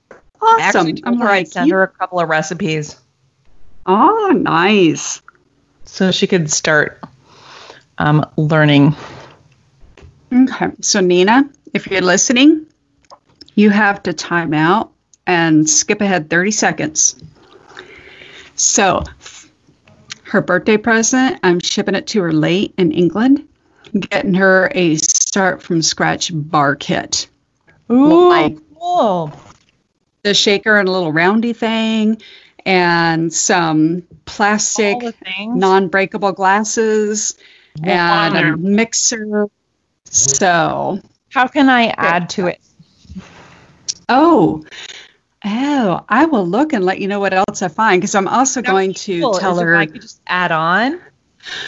[0.41, 0.95] Awesome.
[1.03, 2.95] I'm like, send her a couple of recipes
[3.85, 5.21] oh, nice.
[5.85, 6.99] so she could start
[7.97, 8.95] um, learning.
[10.33, 10.67] Okay.
[10.81, 12.65] So, Nina, if you're listening,
[13.55, 14.91] you have to time out
[15.27, 17.15] and skip ahead 30 seconds.
[18.55, 19.03] So,
[20.23, 23.47] her birthday present, I'm shipping it to her late in England,
[23.97, 27.27] getting her a start from scratch bar kit.
[27.91, 29.31] Ooh, like- cool.
[30.23, 32.19] The shaker and a little roundy thing,
[32.65, 35.55] and some plastic All the things.
[35.55, 37.37] non breakable glasses,
[37.83, 39.47] and a mixer.
[40.05, 41.01] So,
[41.31, 42.61] How can I add to it?
[44.07, 44.63] Oh,
[45.43, 48.61] oh, I will look and let you know what else I find because I'm also
[48.61, 49.75] That would going to cool, tell is her.
[49.75, 51.01] I could just add on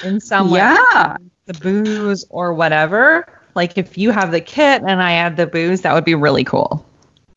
[0.04, 3.28] in some way yeah, the booze or whatever.
[3.56, 6.44] Like if you have the kit and I add the booze, that would be really
[6.44, 6.86] cool.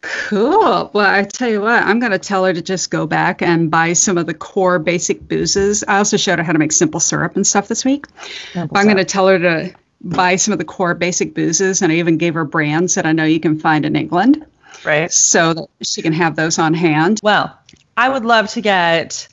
[0.00, 0.90] Cool.
[0.92, 3.70] Well, I tell you what, I'm going to tell her to just go back and
[3.70, 5.84] buy some of the core basic boozes.
[5.86, 8.06] I also showed her how to make simple syrup and stuff this week.
[8.54, 11.96] I'm going to tell her to buy some of the core basic boozes, and I
[11.96, 14.44] even gave her brands that I know you can find in England
[14.84, 15.12] right.
[15.12, 17.20] so that she can have those on hand.
[17.22, 17.56] Well,
[17.96, 19.28] I would love to get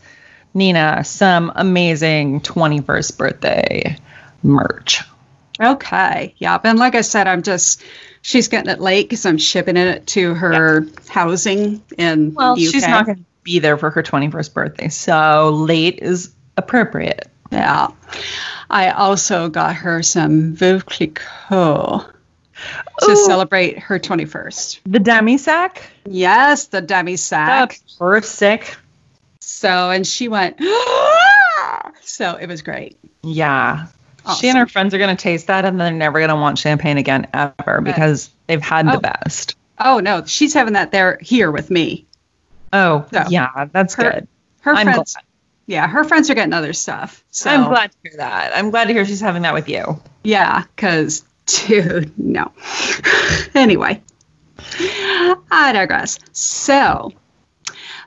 [0.54, 3.98] Nina some amazing 21st birthday
[4.44, 5.04] merch.
[5.60, 6.36] Okay.
[6.38, 6.60] Yeah.
[6.64, 7.84] And like I said, I'm just,
[8.28, 12.74] she's getting it late because I'm shipping it to her housing in Well, the UK.
[12.74, 17.30] she's not going to be there for her 21st birthday, so late is appropriate.
[17.54, 17.88] Yeah.
[18.70, 22.12] I also got her some Veuve Clicquot
[23.00, 23.26] to Ooh.
[23.26, 24.82] celebrate her 21st.
[24.86, 25.90] The demi sec?
[26.06, 27.80] Yes, the demi sec.
[27.98, 28.78] Perfect.
[29.40, 30.60] So, and she went,
[32.02, 32.98] so it was great.
[33.24, 33.88] Yeah.
[34.36, 36.58] She and her friends are going to taste that and they're never going to want
[36.58, 38.92] champagne again ever because they've had Oh.
[38.94, 39.56] the best.
[39.80, 42.06] Oh, no, she's having that there here with me.
[42.74, 44.28] Oh, So, yeah, that's her- good.
[44.62, 45.16] Her I'm friends,
[45.68, 47.24] yeah, her friends are getting other stuff.
[47.32, 48.52] So I'm glad to hear that.
[48.58, 50.02] I'm glad to hear she's having that with you.
[50.24, 52.52] Yeah, because, dude, no.
[53.56, 54.02] anyway,
[55.52, 56.20] I digress.
[56.34, 57.13] So,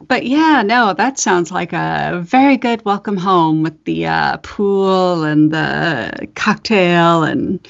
[0.07, 5.25] but yeah, no, that sounds like a very good welcome home with the uh, pool
[5.25, 7.67] and the cocktail and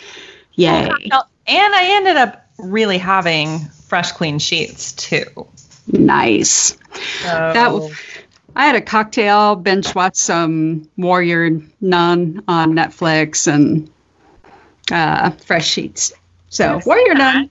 [0.55, 0.89] yay.
[0.89, 5.49] And I ended up really having fresh, clean sheets too.
[5.87, 6.77] Nice.
[7.23, 7.97] So, That
[8.57, 13.91] I had a cocktail, binge watched some Warrior Nun on Netflix and
[14.91, 16.13] uh, fresh sheets.
[16.49, 17.15] So I've Warrior.
[17.15, 17.51] Nun,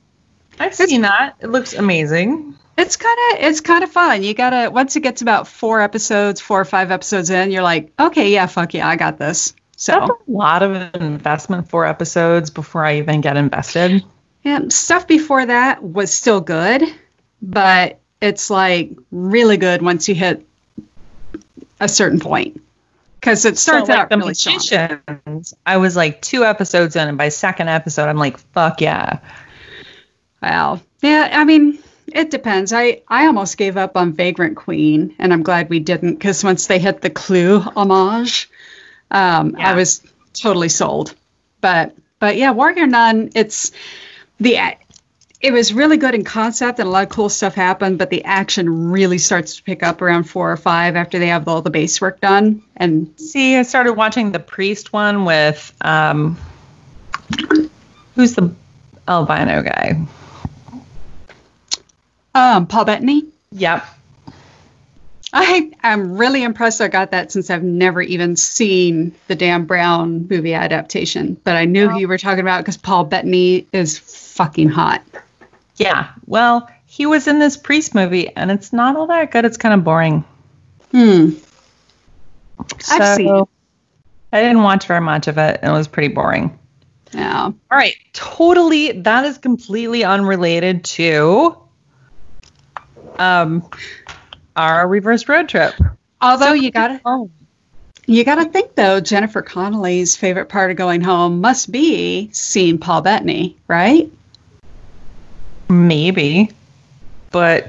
[0.60, 1.36] I've seen that.
[1.40, 2.59] It looks amazing.
[2.80, 4.24] It's kind of it's kind of fun.
[4.24, 7.92] You gotta once it gets about four episodes, four or five episodes in, you're like,
[8.00, 9.54] okay, yeah, fuck yeah, I got this.
[9.86, 14.04] That's So a lot of investment for episodes before I even get invested.
[14.44, 16.84] yeah, stuff before that was still good,
[17.42, 20.46] but it's like really good once you hit
[21.80, 22.62] a certain point
[23.16, 24.60] because it starts so, like, out the really strong.
[25.66, 29.20] I was like two episodes in, and by second episode, I'm like, fuck yeah.
[30.42, 30.82] Wow.
[31.02, 31.80] Yeah, I mean,
[32.14, 32.74] it depends.
[32.74, 36.68] I I almost gave up on Vagrant Queen, and I'm glad we didn't because once
[36.68, 38.50] they hit the Clue homage,
[39.12, 39.72] um, Yeah.
[39.72, 40.02] I was
[40.34, 41.16] totally sold.
[41.62, 43.32] But but yeah, Warrior Nun.
[43.36, 43.72] It's
[44.40, 44.58] the
[45.42, 48.26] it was really good in concept and a lot of cool stuff happened, but the
[48.26, 51.70] action really starts to pick up around four or five after they have all the
[51.70, 52.62] base work done.
[52.76, 56.38] And See, I started watching the priest one with um,
[58.16, 58.54] who's the
[59.08, 60.06] albino guy?
[62.36, 63.26] Um, Paul Bettany.
[63.52, 63.86] Yep.
[65.32, 70.28] I am really impressed I got that since I've never even seen the Dan Brown
[70.28, 71.40] movie adaptation.
[71.44, 75.04] But I knew who you were talking about because Paul Bettany is fucking hot.
[75.76, 76.10] Yeah.
[76.26, 79.46] Well, he was in this priest movie, and it's not all that good.
[79.46, 80.26] It's kind of boring.
[80.92, 81.32] Hmm.
[82.90, 83.46] I've seen.
[84.34, 86.58] I didn't watch very much of it, and it was pretty boring.
[87.14, 87.46] Yeah.
[87.46, 88.92] All right, totally.
[88.94, 91.58] That is completely unrelated to
[93.20, 93.70] um
[94.56, 95.76] our reverse road trip.
[96.22, 97.30] Although you gotta Oh,
[98.08, 103.02] you gotta think though, Jennifer Connelly's favorite part of going home must be seeing Paul
[103.02, 104.10] Bettany, right?
[105.70, 106.50] maybe,
[107.32, 107.68] but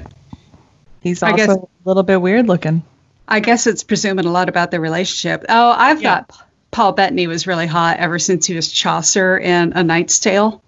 [1.01, 2.83] he's I also guess- a little bit weird looking.
[3.27, 5.45] I guess it's presuming a lot about their relationship.
[5.47, 6.21] Oh, I've Yeah.
[6.27, 10.61] got Paul Bettany was really hot ever since he was Chaucer in A Knight's Tale.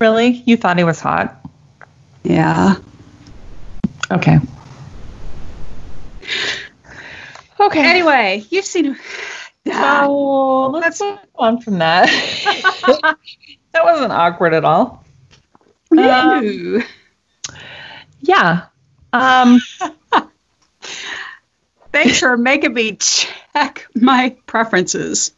[0.00, 1.34] Really, you thought he was hot?
[2.22, 2.76] Yeah.
[4.10, 4.38] Okay.
[7.60, 7.88] Okay.
[7.88, 8.98] Anyway, you've seen.
[9.66, 12.06] So let's move on from that.
[13.72, 15.04] that wasn't awkward at all.
[15.94, 16.82] Ooh.
[18.20, 18.66] Yeah.
[19.12, 19.60] Um,
[21.94, 25.32] Thanks for making me check my preferences.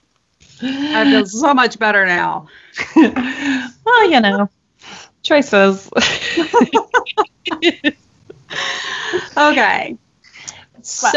[0.62, 2.48] I feel so much better now.
[2.96, 4.48] well, you know,
[5.22, 5.90] choices.
[9.36, 9.96] Okay.
[10.82, 11.10] so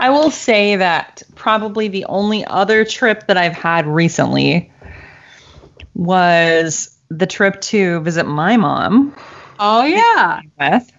[0.00, 4.70] I will say that probably the only other trip that I've had recently
[5.94, 9.14] was the trip to visit my mom
[9.58, 10.40] Oh yeah.
[10.58, 10.92] with.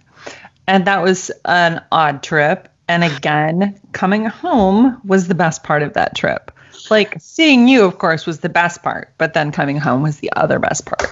[0.66, 2.68] And that was an odd trip.
[2.88, 6.50] And again, coming home was the best part of that trip.
[6.90, 10.30] Like seeing you, of course, was the best part, but then coming home was the
[10.36, 11.02] other best part.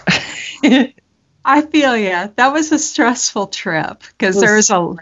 [1.49, 2.29] I feel yeah.
[2.37, 4.95] That was a stressful trip because there was a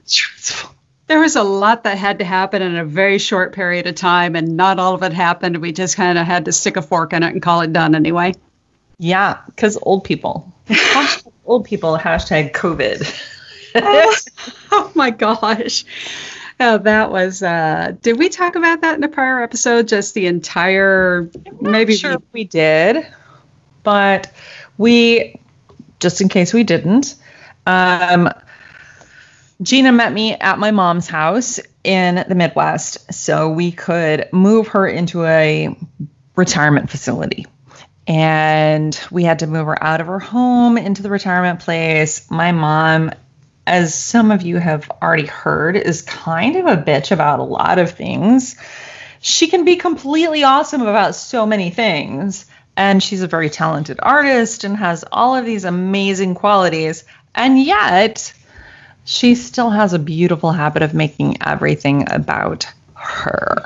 [1.09, 4.37] there was a lot that had to happen in a very short period of time,
[4.37, 5.57] and not all of it happened.
[5.57, 7.97] We just kind of had to stick a fork in it and call it done
[7.97, 8.35] anyway.
[8.97, 10.53] yeah, because old people.
[10.69, 13.23] Hashtag old people, hashtag COVID.
[14.71, 15.85] oh my gosh.
[16.61, 17.43] Oh, that was.
[17.43, 19.89] Uh, did we talk about that in a prior episode?
[19.89, 21.29] Just the entire,
[21.61, 21.97] maybe.
[21.97, 23.05] sure we did,
[23.83, 24.33] but
[24.79, 25.41] we,
[25.99, 27.15] just in case we didn't,
[27.67, 28.31] um,
[29.63, 34.87] Gina met me at my mom's house in the Midwest so we could move her
[34.87, 35.77] into a
[36.35, 37.47] retirement facility.
[38.07, 42.31] And we had to move her out of her home into the retirement place.
[42.31, 43.11] My mom,
[43.67, 47.79] as some of you have already heard, is kind of a bitch about a lot
[47.79, 48.57] of things
[49.21, 52.47] she can be completely awesome about so many things.
[52.77, 57.05] And she's a very talented artist and has all of these amazing qualities.
[57.35, 58.33] And yet,
[59.05, 63.65] she still has a beautiful habit of making everything about her.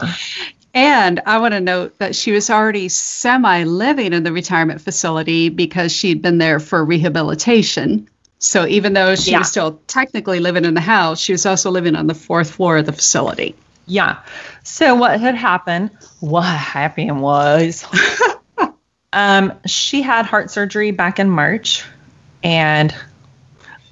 [0.72, 5.48] And I want to note that she was already semi living in the retirement facility
[5.48, 8.08] because she'd been there for rehabilitation.
[8.38, 9.38] So even though she Yeah.
[9.38, 12.78] was still technically living in the house, she was also living on the fourth floor
[12.78, 13.54] of the facility.
[13.86, 14.18] Yeah.
[14.62, 15.90] So what had happened?
[16.20, 17.84] What happened was
[19.12, 21.84] um, she had heart surgery back in March,
[22.42, 22.94] and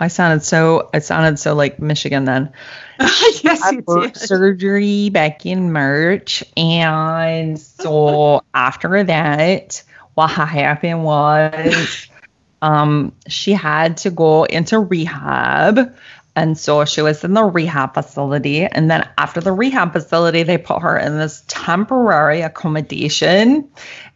[0.01, 2.53] I sounded so I sounded so like Michigan then.
[3.01, 9.83] yes, had heart surgery back in March, and so after that,
[10.14, 12.07] what happened was
[12.62, 15.97] um, she had to go into rehab,
[16.39, 18.64] And so she was in the rehab facility.
[18.64, 23.68] And then after the rehab facility, they put her in this temporary accommodation.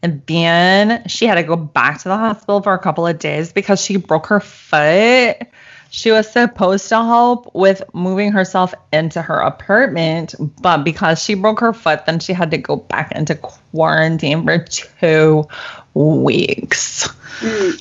[0.03, 3.53] And then she had to go back to the hospital for a couple of days
[3.53, 5.49] because she broke her foot.
[5.91, 11.59] She was supposed to help with moving herself into her apartment, but because she broke
[11.59, 15.49] her foot, then she had to go back into quarantine for two
[15.95, 17.09] weeks.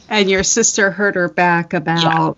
[0.09, 2.33] And your sister hurt her back about yeah.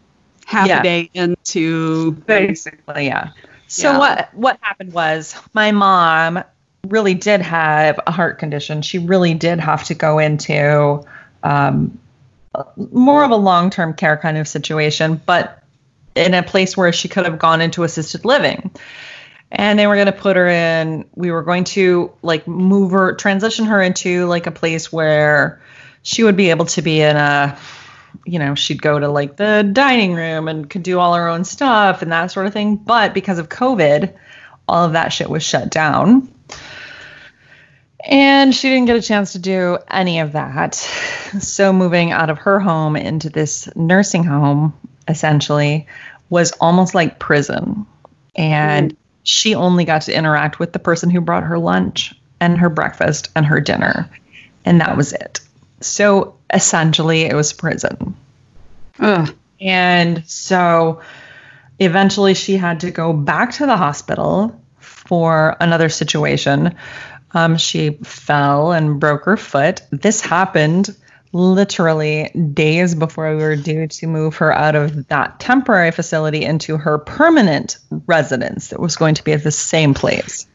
[0.46, 0.80] Half yeah.
[0.80, 3.32] a day into basically, yeah.
[3.68, 3.98] So yeah.
[3.98, 6.44] what what happened was my mom
[6.88, 8.82] really did have a heart condition.
[8.82, 11.06] She really did have to go into
[11.44, 11.98] um,
[12.92, 15.64] more of a long term care kind of situation, but
[16.16, 18.72] in a place where she could have gone into assisted living.
[19.52, 23.14] And they were going to put her in, we were going to like move her,
[23.14, 25.62] transition her into like a place where
[26.02, 27.58] she would be able to be in a,
[28.26, 31.44] you know, she'd go to like the dining room and could do all her own
[31.44, 32.76] stuff and that sort of thing.
[32.76, 34.14] But because of COVID,
[34.68, 36.30] all of that shit was shut down.
[38.06, 40.76] And she didn't get a chance to do any of that.
[40.76, 44.74] So moving out of her home into this nursing home
[45.08, 45.88] essentially
[46.30, 47.86] was almost like prison.
[48.36, 48.98] And mm.
[49.24, 53.30] she only got to interact with the person who brought her lunch and her breakfast
[53.36, 54.10] and her dinner.
[54.66, 55.40] And that was it.
[55.80, 58.16] So essentially, it was prison.
[59.00, 59.34] Ugh.
[59.60, 61.02] And so
[61.80, 66.76] eventually, she had to go back to the hospital for another situation.
[67.32, 69.82] Um, she fell and broke her foot.
[69.92, 70.96] This happened
[71.34, 76.78] literally days before we were due to move her out of that temporary facility into
[76.78, 80.46] her permanent residence that was going to be at the same place.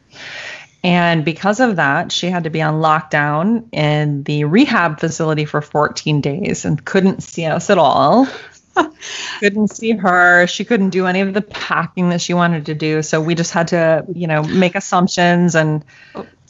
[0.83, 5.61] And because of that, she had to be on lockdown in the rehab facility for
[5.61, 8.27] 14 days and couldn't see us at all.
[9.39, 10.47] couldn't see her.
[10.47, 13.01] She couldn't do any of the packing that she wanted to do.
[13.01, 15.83] So we just had to, you know, make assumptions and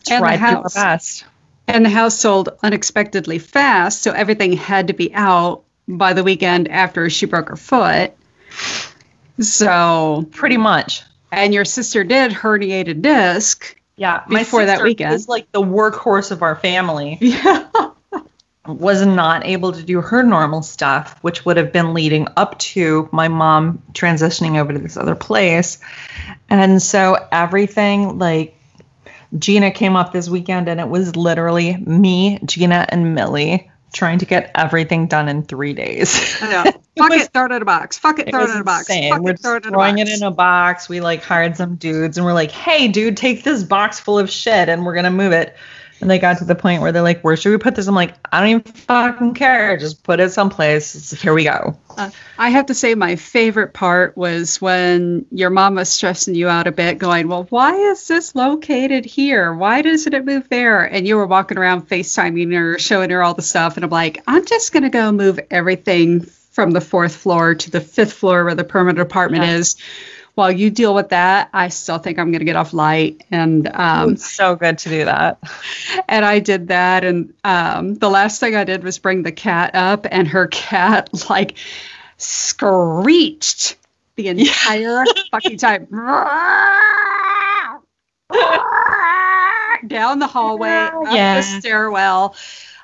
[0.06, 1.26] try to do our best.
[1.68, 6.68] And the house sold unexpectedly fast, so everything had to be out by the weekend
[6.68, 8.14] after she broke her foot.
[9.40, 11.04] So pretty much.
[11.32, 13.79] And your sister did herniate a disc.
[14.00, 15.12] Yeah, my before that weekend.
[15.12, 17.18] Was like the workhorse of our family.
[17.30, 17.68] Yeah.
[18.68, 23.10] was not able to do her normal stuff, which would have been leading up to
[23.12, 25.80] my mom transitioning over to this other place.
[26.50, 28.56] And so everything like
[29.38, 34.26] Gina came up this weekend and it was literally me, Gina, and Millie trying to
[34.26, 36.42] get everything done in three days.
[36.42, 36.64] I know.
[36.98, 37.98] Fuck it, throw it in a box.
[37.98, 38.88] Fuck it, throw it, it in a box.
[38.88, 40.90] Fuck we're it, throw it in throwing it in a box.
[40.90, 44.30] We like hired some dudes and we're like, hey, dude, take this box full of
[44.30, 45.56] shit and we're gonna move it.
[46.02, 47.88] And they got to the point where they're like, where should we put this?
[47.88, 49.78] I'm like, I don't even fucking care.
[49.78, 51.12] Just put it someplace.
[51.12, 51.78] Here we go.
[51.98, 56.48] Uh, I have to say, my favorite part was when your mom was stressing you
[56.48, 59.54] out a bit, going, well, why is this located here?
[59.54, 60.84] Why doesn't it move there?
[60.84, 63.76] And you were walking around FaceTiming her, showing her all the stuff.
[63.76, 66.22] And I'm like, I'm just going to go move everything
[66.52, 69.56] from the fourth floor to the fifth floor where the permanent apartment yeah.
[69.56, 69.76] is
[70.40, 73.26] while you deal with that, I still think I'm going to get off light.
[73.30, 75.38] And um, it's so good to do that.
[76.08, 77.04] And I did that.
[77.04, 81.10] And um, the last thing I did was bring the cat up, and her cat
[81.30, 81.58] like
[82.18, 83.76] screeched
[84.16, 85.88] the entire fucking time.
[89.88, 91.36] Down the hallway, up yeah.
[91.36, 92.36] the stairwell.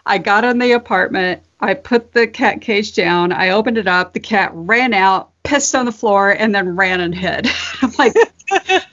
[0.06, 1.42] I got in the apartment.
[1.60, 3.32] I put the cat cage down.
[3.32, 4.14] I opened it up.
[4.14, 7.48] The cat ran out, pissed on the floor, and then ran and hid.
[7.82, 8.16] I'm like,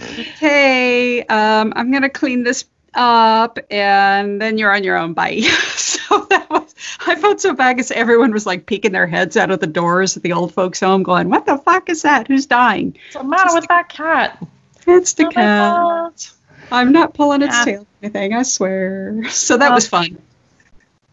[0.00, 5.14] okay, um, I'm gonna clean this up, and then you're on your own.
[5.14, 5.40] Bye.
[5.76, 6.74] so that was.
[7.06, 10.16] I felt so bad because everyone was like peeking their heads out of the doors
[10.16, 12.28] at the old folks' home, going, "What the fuck is that?
[12.28, 14.46] Who's dying?" What's the matter with the, that cat?
[14.86, 16.30] It's the oh cat.
[16.70, 17.64] I'm not pulling its yeah.
[17.64, 18.34] tail or anything.
[18.34, 19.24] I swear.
[19.30, 20.18] So that was fun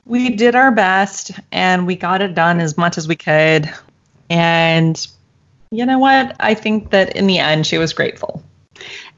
[0.05, 3.71] we did our best and we got it done as much as we could.
[4.31, 5.07] And
[5.71, 6.37] you know what?
[6.39, 8.41] I think that in the end, she was grateful.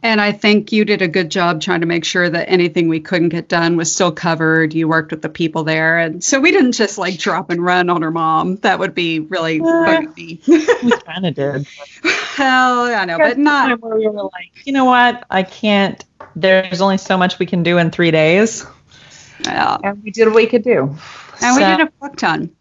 [0.01, 2.99] And I think you did a good job trying to make sure that anything we
[2.99, 4.73] couldn't get done was still covered.
[4.73, 5.99] You worked with the people there.
[5.99, 8.55] And so we didn't just like drop and run on her mom.
[8.57, 10.41] That would be really uh, we
[11.05, 11.67] kind of did.
[12.03, 15.25] Hell, I know, but not where we were like, you know what?
[15.29, 16.03] I can't.
[16.35, 18.65] There's only so much we can do in three days.
[19.45, 19.77] Yeah.
[19.83, 20.97] And we did what we could do.
[21.41, 22.53] And so, we did a fuck ton.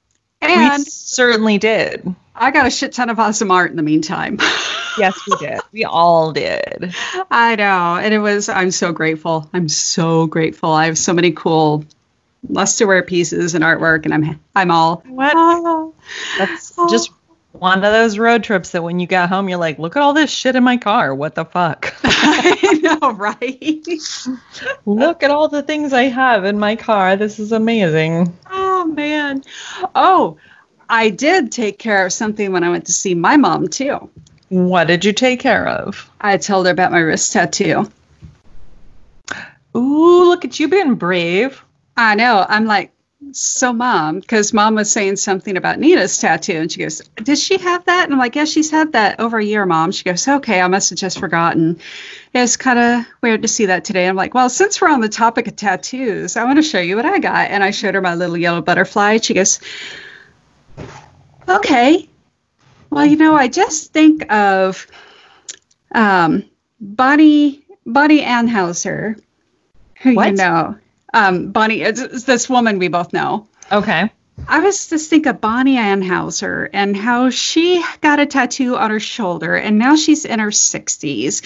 [0.43, 2.15] And we certainly did.
[2.35, 4.39] I got a shit ton of awesome art in the meantime.
[4.99, 5.61] yes, we did.
[5.73, 6.95] We all did.
[7.31, 7.97] I know.
[7.97, 9.49] And it was, I'm so grateful.
[9.53, 10.73] I'm so grateful.
[10.73, 11.85] I have so many cool
[12.79, 15.33] to wear pieces and artwork, and I'm I'm all what?
[15.37, 15.95] Oh,
[16.39, 17.11] That's just
[17.53, 20.15] one of those road trips that when you get home, you're like, look at all
[20.15, 21.15] this shit in my car.
[21.15, 21.95] What the fuck?
[22.05, 23.87] I know, right?
[24.87, 27.17] look at all the things I have in my car.
[27.17, 28.37] This is amazing.
[28.51, 29.45] Oh, man.
[29.95, 30.39] Oh,
[30.89, 34.11] I did take care of something when I went to see my mom, too.
[34.49, 36.11] What did you take care of?
[36.21, 37.91] I told her about my wrist tattoo.
[39.77, 41.65] Ooh, look at you being brave.
[41.97, 42.45] I know.
[42.49, 42.93] I'm like,
[43.33, 47.59] so mom, because mom was saying something about Nina's tattoo, and she goes, "Did she
[47.59, 50.27] have that?" And I'm like, "Yeah, she's had that over a year, mom." She goes,
[50.27, 51.79] "Okay, I must have just forgotten."
[52.35, 54.07] It's kind of weird to see that today.
[54.09, 56.97] I'm like, "Well, since we're on the topic of tattoos, I want to show you
[56.97, 59.19] what I got." And I showed her my little yellow butterfly.
[59.19, 59.61] She goes,
[61.49, 62.09] "Okay,
[62.91, 64.87] well, you know, I just think of
[65.95, 66.45] um,
[66.81, 69.21] Bonnie Bonnie Anhauser,
[70.03, 70.31] who What?
[70.31, 70.77] you know."
[71.13, 73.49] Um, Bonnie, it's, this woman we both know.
[73.71, 74.11] Okay.
[74.49, 78.99] I was just think of Bonnie Anhauser and how she got a tattoo on her
[78.99, 81.43] shoulder and now she's in her 60s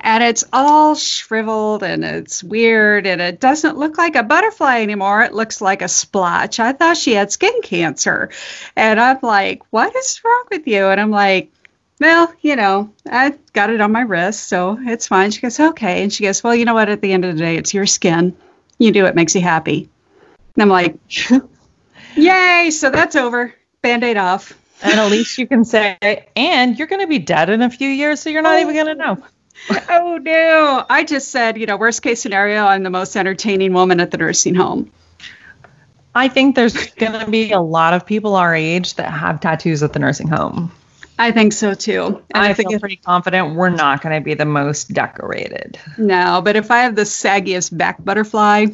[0.00, 5.22] and it's all shriveled and it's weird and it doesn't look like a butterfly anymore.
[5.22, 6.58] It looks like a splotch.
[6.58, 8.30] I thought she had skin cancer.
[8.74, 10.86] And I'm like, what is wrong with you?
[10.86, 11.52] And I'm like,
[12.00, 15.30] well, you know, I got it on my wrist, so it's fine.
[15.30, 16.02] She goes, okay.
[16.02, 16.88] And she goes, well, you know what?
[16.88, 18.34] At the end of the day, it's your skin.
[18.80, 19.88] You do what makes you happy.
[20.56, 20.98] And I'm like,
[22.16, 22.70] Yay!
[22.72, 23.54] So that's over.
[23.82, 24.58] Band aid off.
[24.82, 25.98] And at least you can say,
[26.34, 28.86] and you're going to be dead in a few years, so you're not even going
[28.86, 29.22] to know.
[29.90, 30.86] oh no.
[30.88, 34.16] I just said, you know, worst case scenario, I'm the most entertaining woman at the
[34.16, 34.90] nursing home.
[36.14, 39.82] I think there's going to be a lot of people our age that have tattoos
[39.82, 40.72] at the nursing home.
[41.20, 42.22] I think so too.
[42.34, 45.78] And I I think feel pretty confident we're not going to be the most decorated.
[45.98, 48.66] no, but if I have the saggiest back butterfly,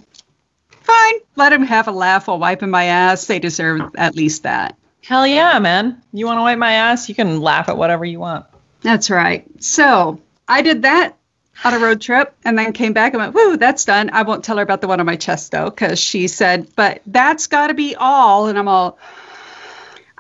[0.71, 1.15] fine.
[1.35, 3.27] Let them have a laugh while wiping my ass.
[3.27, 4.77] They deserve at least that.
[5.03, 6.01] Hell yeah, man.
[6.13, 7.09] You want to wipe my ass?
[7.09, 8.47] You can laugh at whatever you want.
[8.81, 9.45] That's right.
[9.61, 11.17] So I did that
[11.65, 14.11] on a road trip and then came back and went, whoo, that's done.
[14.13, 17.03] I won't tell her about the one on my chest though, because she said, but
[17.07, 18.47] that's got to be all.
[18.47, 18.99] And I'm all,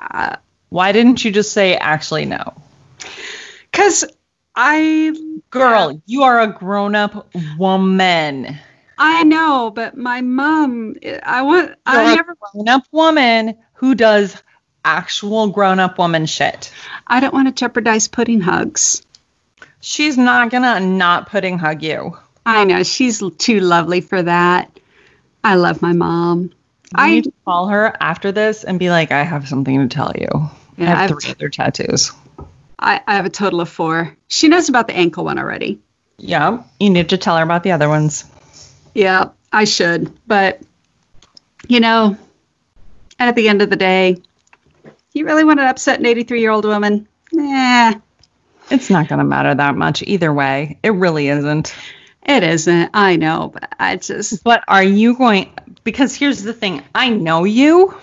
[0.00, 0.36] uh,
[0.68, 2.54] Why didn't you just say, actually, no?
[3.76, 4.04] because
[4.54, 5.14] I
[5.50, 8.58] Girl, you are a grown up woman.
[8.98, 13.94] I know, but my mom, I want, You're I a never, grown up woman who
[13.94, 14.42] does
[14.84, 16.72] actual grown up woman shit.
[17.06, 19.02] I don't want to jeopardize pudding hugs.
[19.80, 22.16] She's not gonna not pudding hug you.
[22.46, 24.70] I know she's too lovely for that.
[25.44, 26.52] I love my mom.
[26.92, 29.94] You I need to call her after this and be like, I have something to
[29.94, 30.28] tell you.
[30.76, 32.12] Yeah, I have I've- three other tattoos.
[32.78, 34.14] I, I have a total of four.
[34.28, 35.80] She knows about the ankle one already.
[36.18, 38.24] Yeah, you need to tell her about the other ones.
[38.94, 40.12] Yeah, I should.
[40.26, 40.60] But,
[41.68, 42.16] you know,
[43.18, 44.16] at the end of the day,
[45.14, 47.08] you really want to upset an 83 year old woman?
[47.32, 47.94] Nah,
[48.70, 50.78] It's not gonna matter that much either way.
[50.82, 51.74] It really isn't.
[52.26, 52.90] it isn't.
[52.92, 55.50] I know, but I just, But are you going?
[55.86, 57.96] Because here's the thing I know you.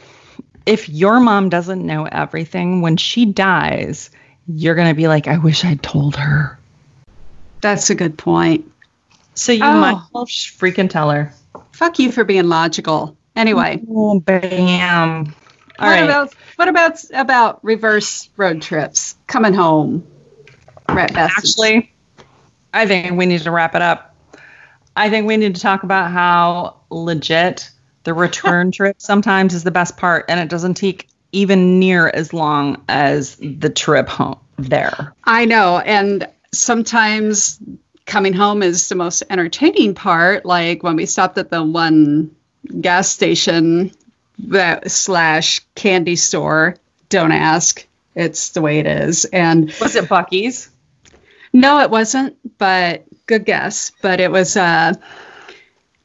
[0.66, 4.10] If your mom doesn't know everything, when she dies,
[4.48, 6.58] you're going to be like, I wish I'd told her.
[7.60, 8.72] that's a good point.
[9.36, 9.74] So you Oh.
[9.80, 11.34] might well freaking tell her.
[11.74, 13.18] Fuck you for being logical.
[13.36, 15.34] Anyway, Oh, bam.
[15.80, 16.04] All what right.
[16.04, 20.06] about what about about reverse road trips coming home?
[20.88, 21.92] Actually,
[22.74, 24.13] I think we need to wrap it up.
[24.96, 27.70] I think we need to talk about how legit
[28.04, 32.34] the return trip sometimes is the best part, and it doesn't take even near as
[32.34, 35.14] long as the trip home there.
[35.24, 37.60] I know, and sometimes
[38.06, 40.46] coming home is the most entertaining part.
[40.46, 42.36] Like when we stopped at the one
[42.82, 43.92] gas station
[44.40, 46.76] that slash candy store.
[47.10, 47.86] Don't ask.
[48.16, 49.26] It's the way it is.
[49.26, 50.70] And Was it Buc-ee's?
[51.52, 53.92] no, it wasn't, but good guess.
[54.02, 54.94] But it was uh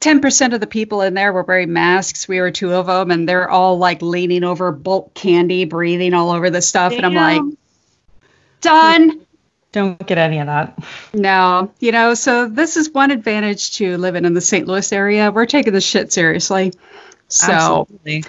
[0.00, 2.28] 10% of the people in there were wearing masks.
[2.28, 6.30] We were two of them, and they're all like leaning over bulk candy, breathing all
[6.30, 6.92] over the stuff.
[6.92, 7.42] And I'm like,
[8.60, 9.26] done.
[9.72, 10.78] Don't get any of that.
[11.12, 14.66] No, you know, so this is one advantage to living in the St.
[14.66, 15.30] Louis area.
[15.30, 16.72] We're taking this shit seriously.
[17.28, 18.24] So, Absolutely.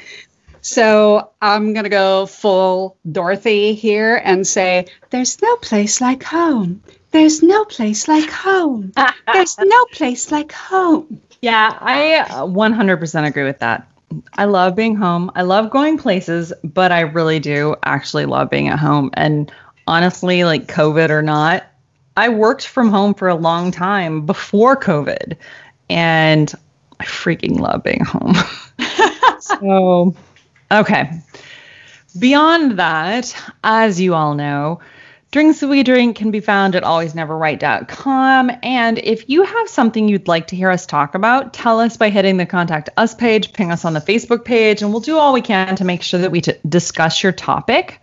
[0.59, 6.83] so I'm going to go full Dorothy here and say, there's no place like home.
[7.11, 8.91] There's no place like home.
[9.33, 11.21] There's no place like home.
[11.41, 13.87] Yeah, I uh, 100% agree with that.
[14.33, 15.31] I love being home.
[15.35, 19.11] I love going places, but I really do actually love being at home.
[19.13, 19.51] And
[19.87, 21.65] honestly, like COVID or not,
[22.17, 25.37] I worked from home for a long time before COVID,
[25.89, 26.53] and
[26.99, 28.35] I freaking love being home.
[29.39, 30.15] so,
[30.71, 31.11] okay.
[32.17, 33.33] Beyond that,
[33.63, 34.79] as you all know,
[35.31, 38.51] Drinks We Drink can be found at alwaysneverright.com.
[38.63, 42.09] And if you have something you'd like to hear us talk about, tell us by
[42.09, 45.31] hitting the Contact Us page, ping us on the Facebook page, and we'll do all
[45.31, 48.01] we can to make sure that we t- discuss your topic.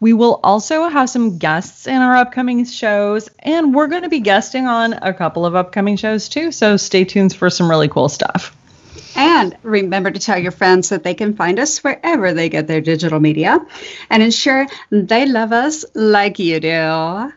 [0.00, 4.20] We will also have some guests in our upcoming shows, and we're going to be
[4.20, 6.52] guesting on a couple of upcoming shows too.
[6.52, 8.54] So stay tuned for some really cool stuff.
[9.14, 12.80] And remember to tell your friends that they can find us wherever they get their
[12.80, 13.58] digital media
[14.10, 17.32] and ensure they love us like you do.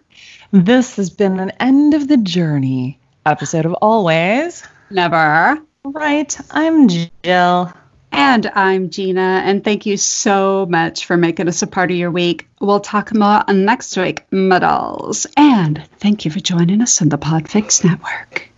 [0.52, 4.64] This has been an end of the journey episode of Always.
[4.90, 5.60] Never.
[5.84, 6.38] Right.
[6.52, 7.72] I'm Jill.
[8.12, 12.10] And I'm Gina, and thank you so much for making us a part of your
[12.10, 12.48] week.
[12.60, 15.28] We'll talk more next week, my dolls.
[15.38, 18.50] And thank you for joining us on the Podfix Network.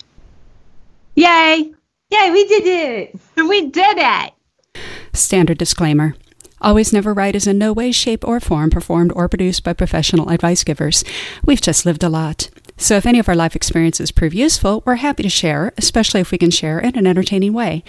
[1.15, 1.73] Yay!
[2.11, 3.19] Yay, we did it!
[3.37, 4.33] We did it!
[5.13, 6.13] Standard disclaimer.
[6.61, 10.29] Always Never Right is in no way, shape, or form performed or produced by professional
[10.29, 11.03] advice givers.
[11.43, 12.49] We've just lived a lot.
[12.81, 16.31] So if any of our life experiences prove useful, we're happy to share, especially if
[16.31, 17.83] we can share in an entertaining way.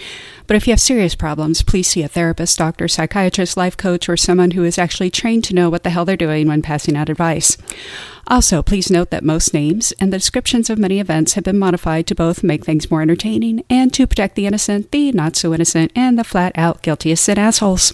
[0.45, 4.15] But if you have serious problems, please see a therapist, doctor, psychiatrist, life coach, or
[4.15, 7.09] someone who is actually trained to know what the hell they're doing when passing out
[7.09, 7.57] advice.
[8.27, 12.05] Also, please note that most names and the descriptions of many events have been modified
[12.05, 15.91] to both make things more entertaining and to protect the innocent, the not so innocent,
[15.95, 17.91] and the flat out guilty as sin assholes.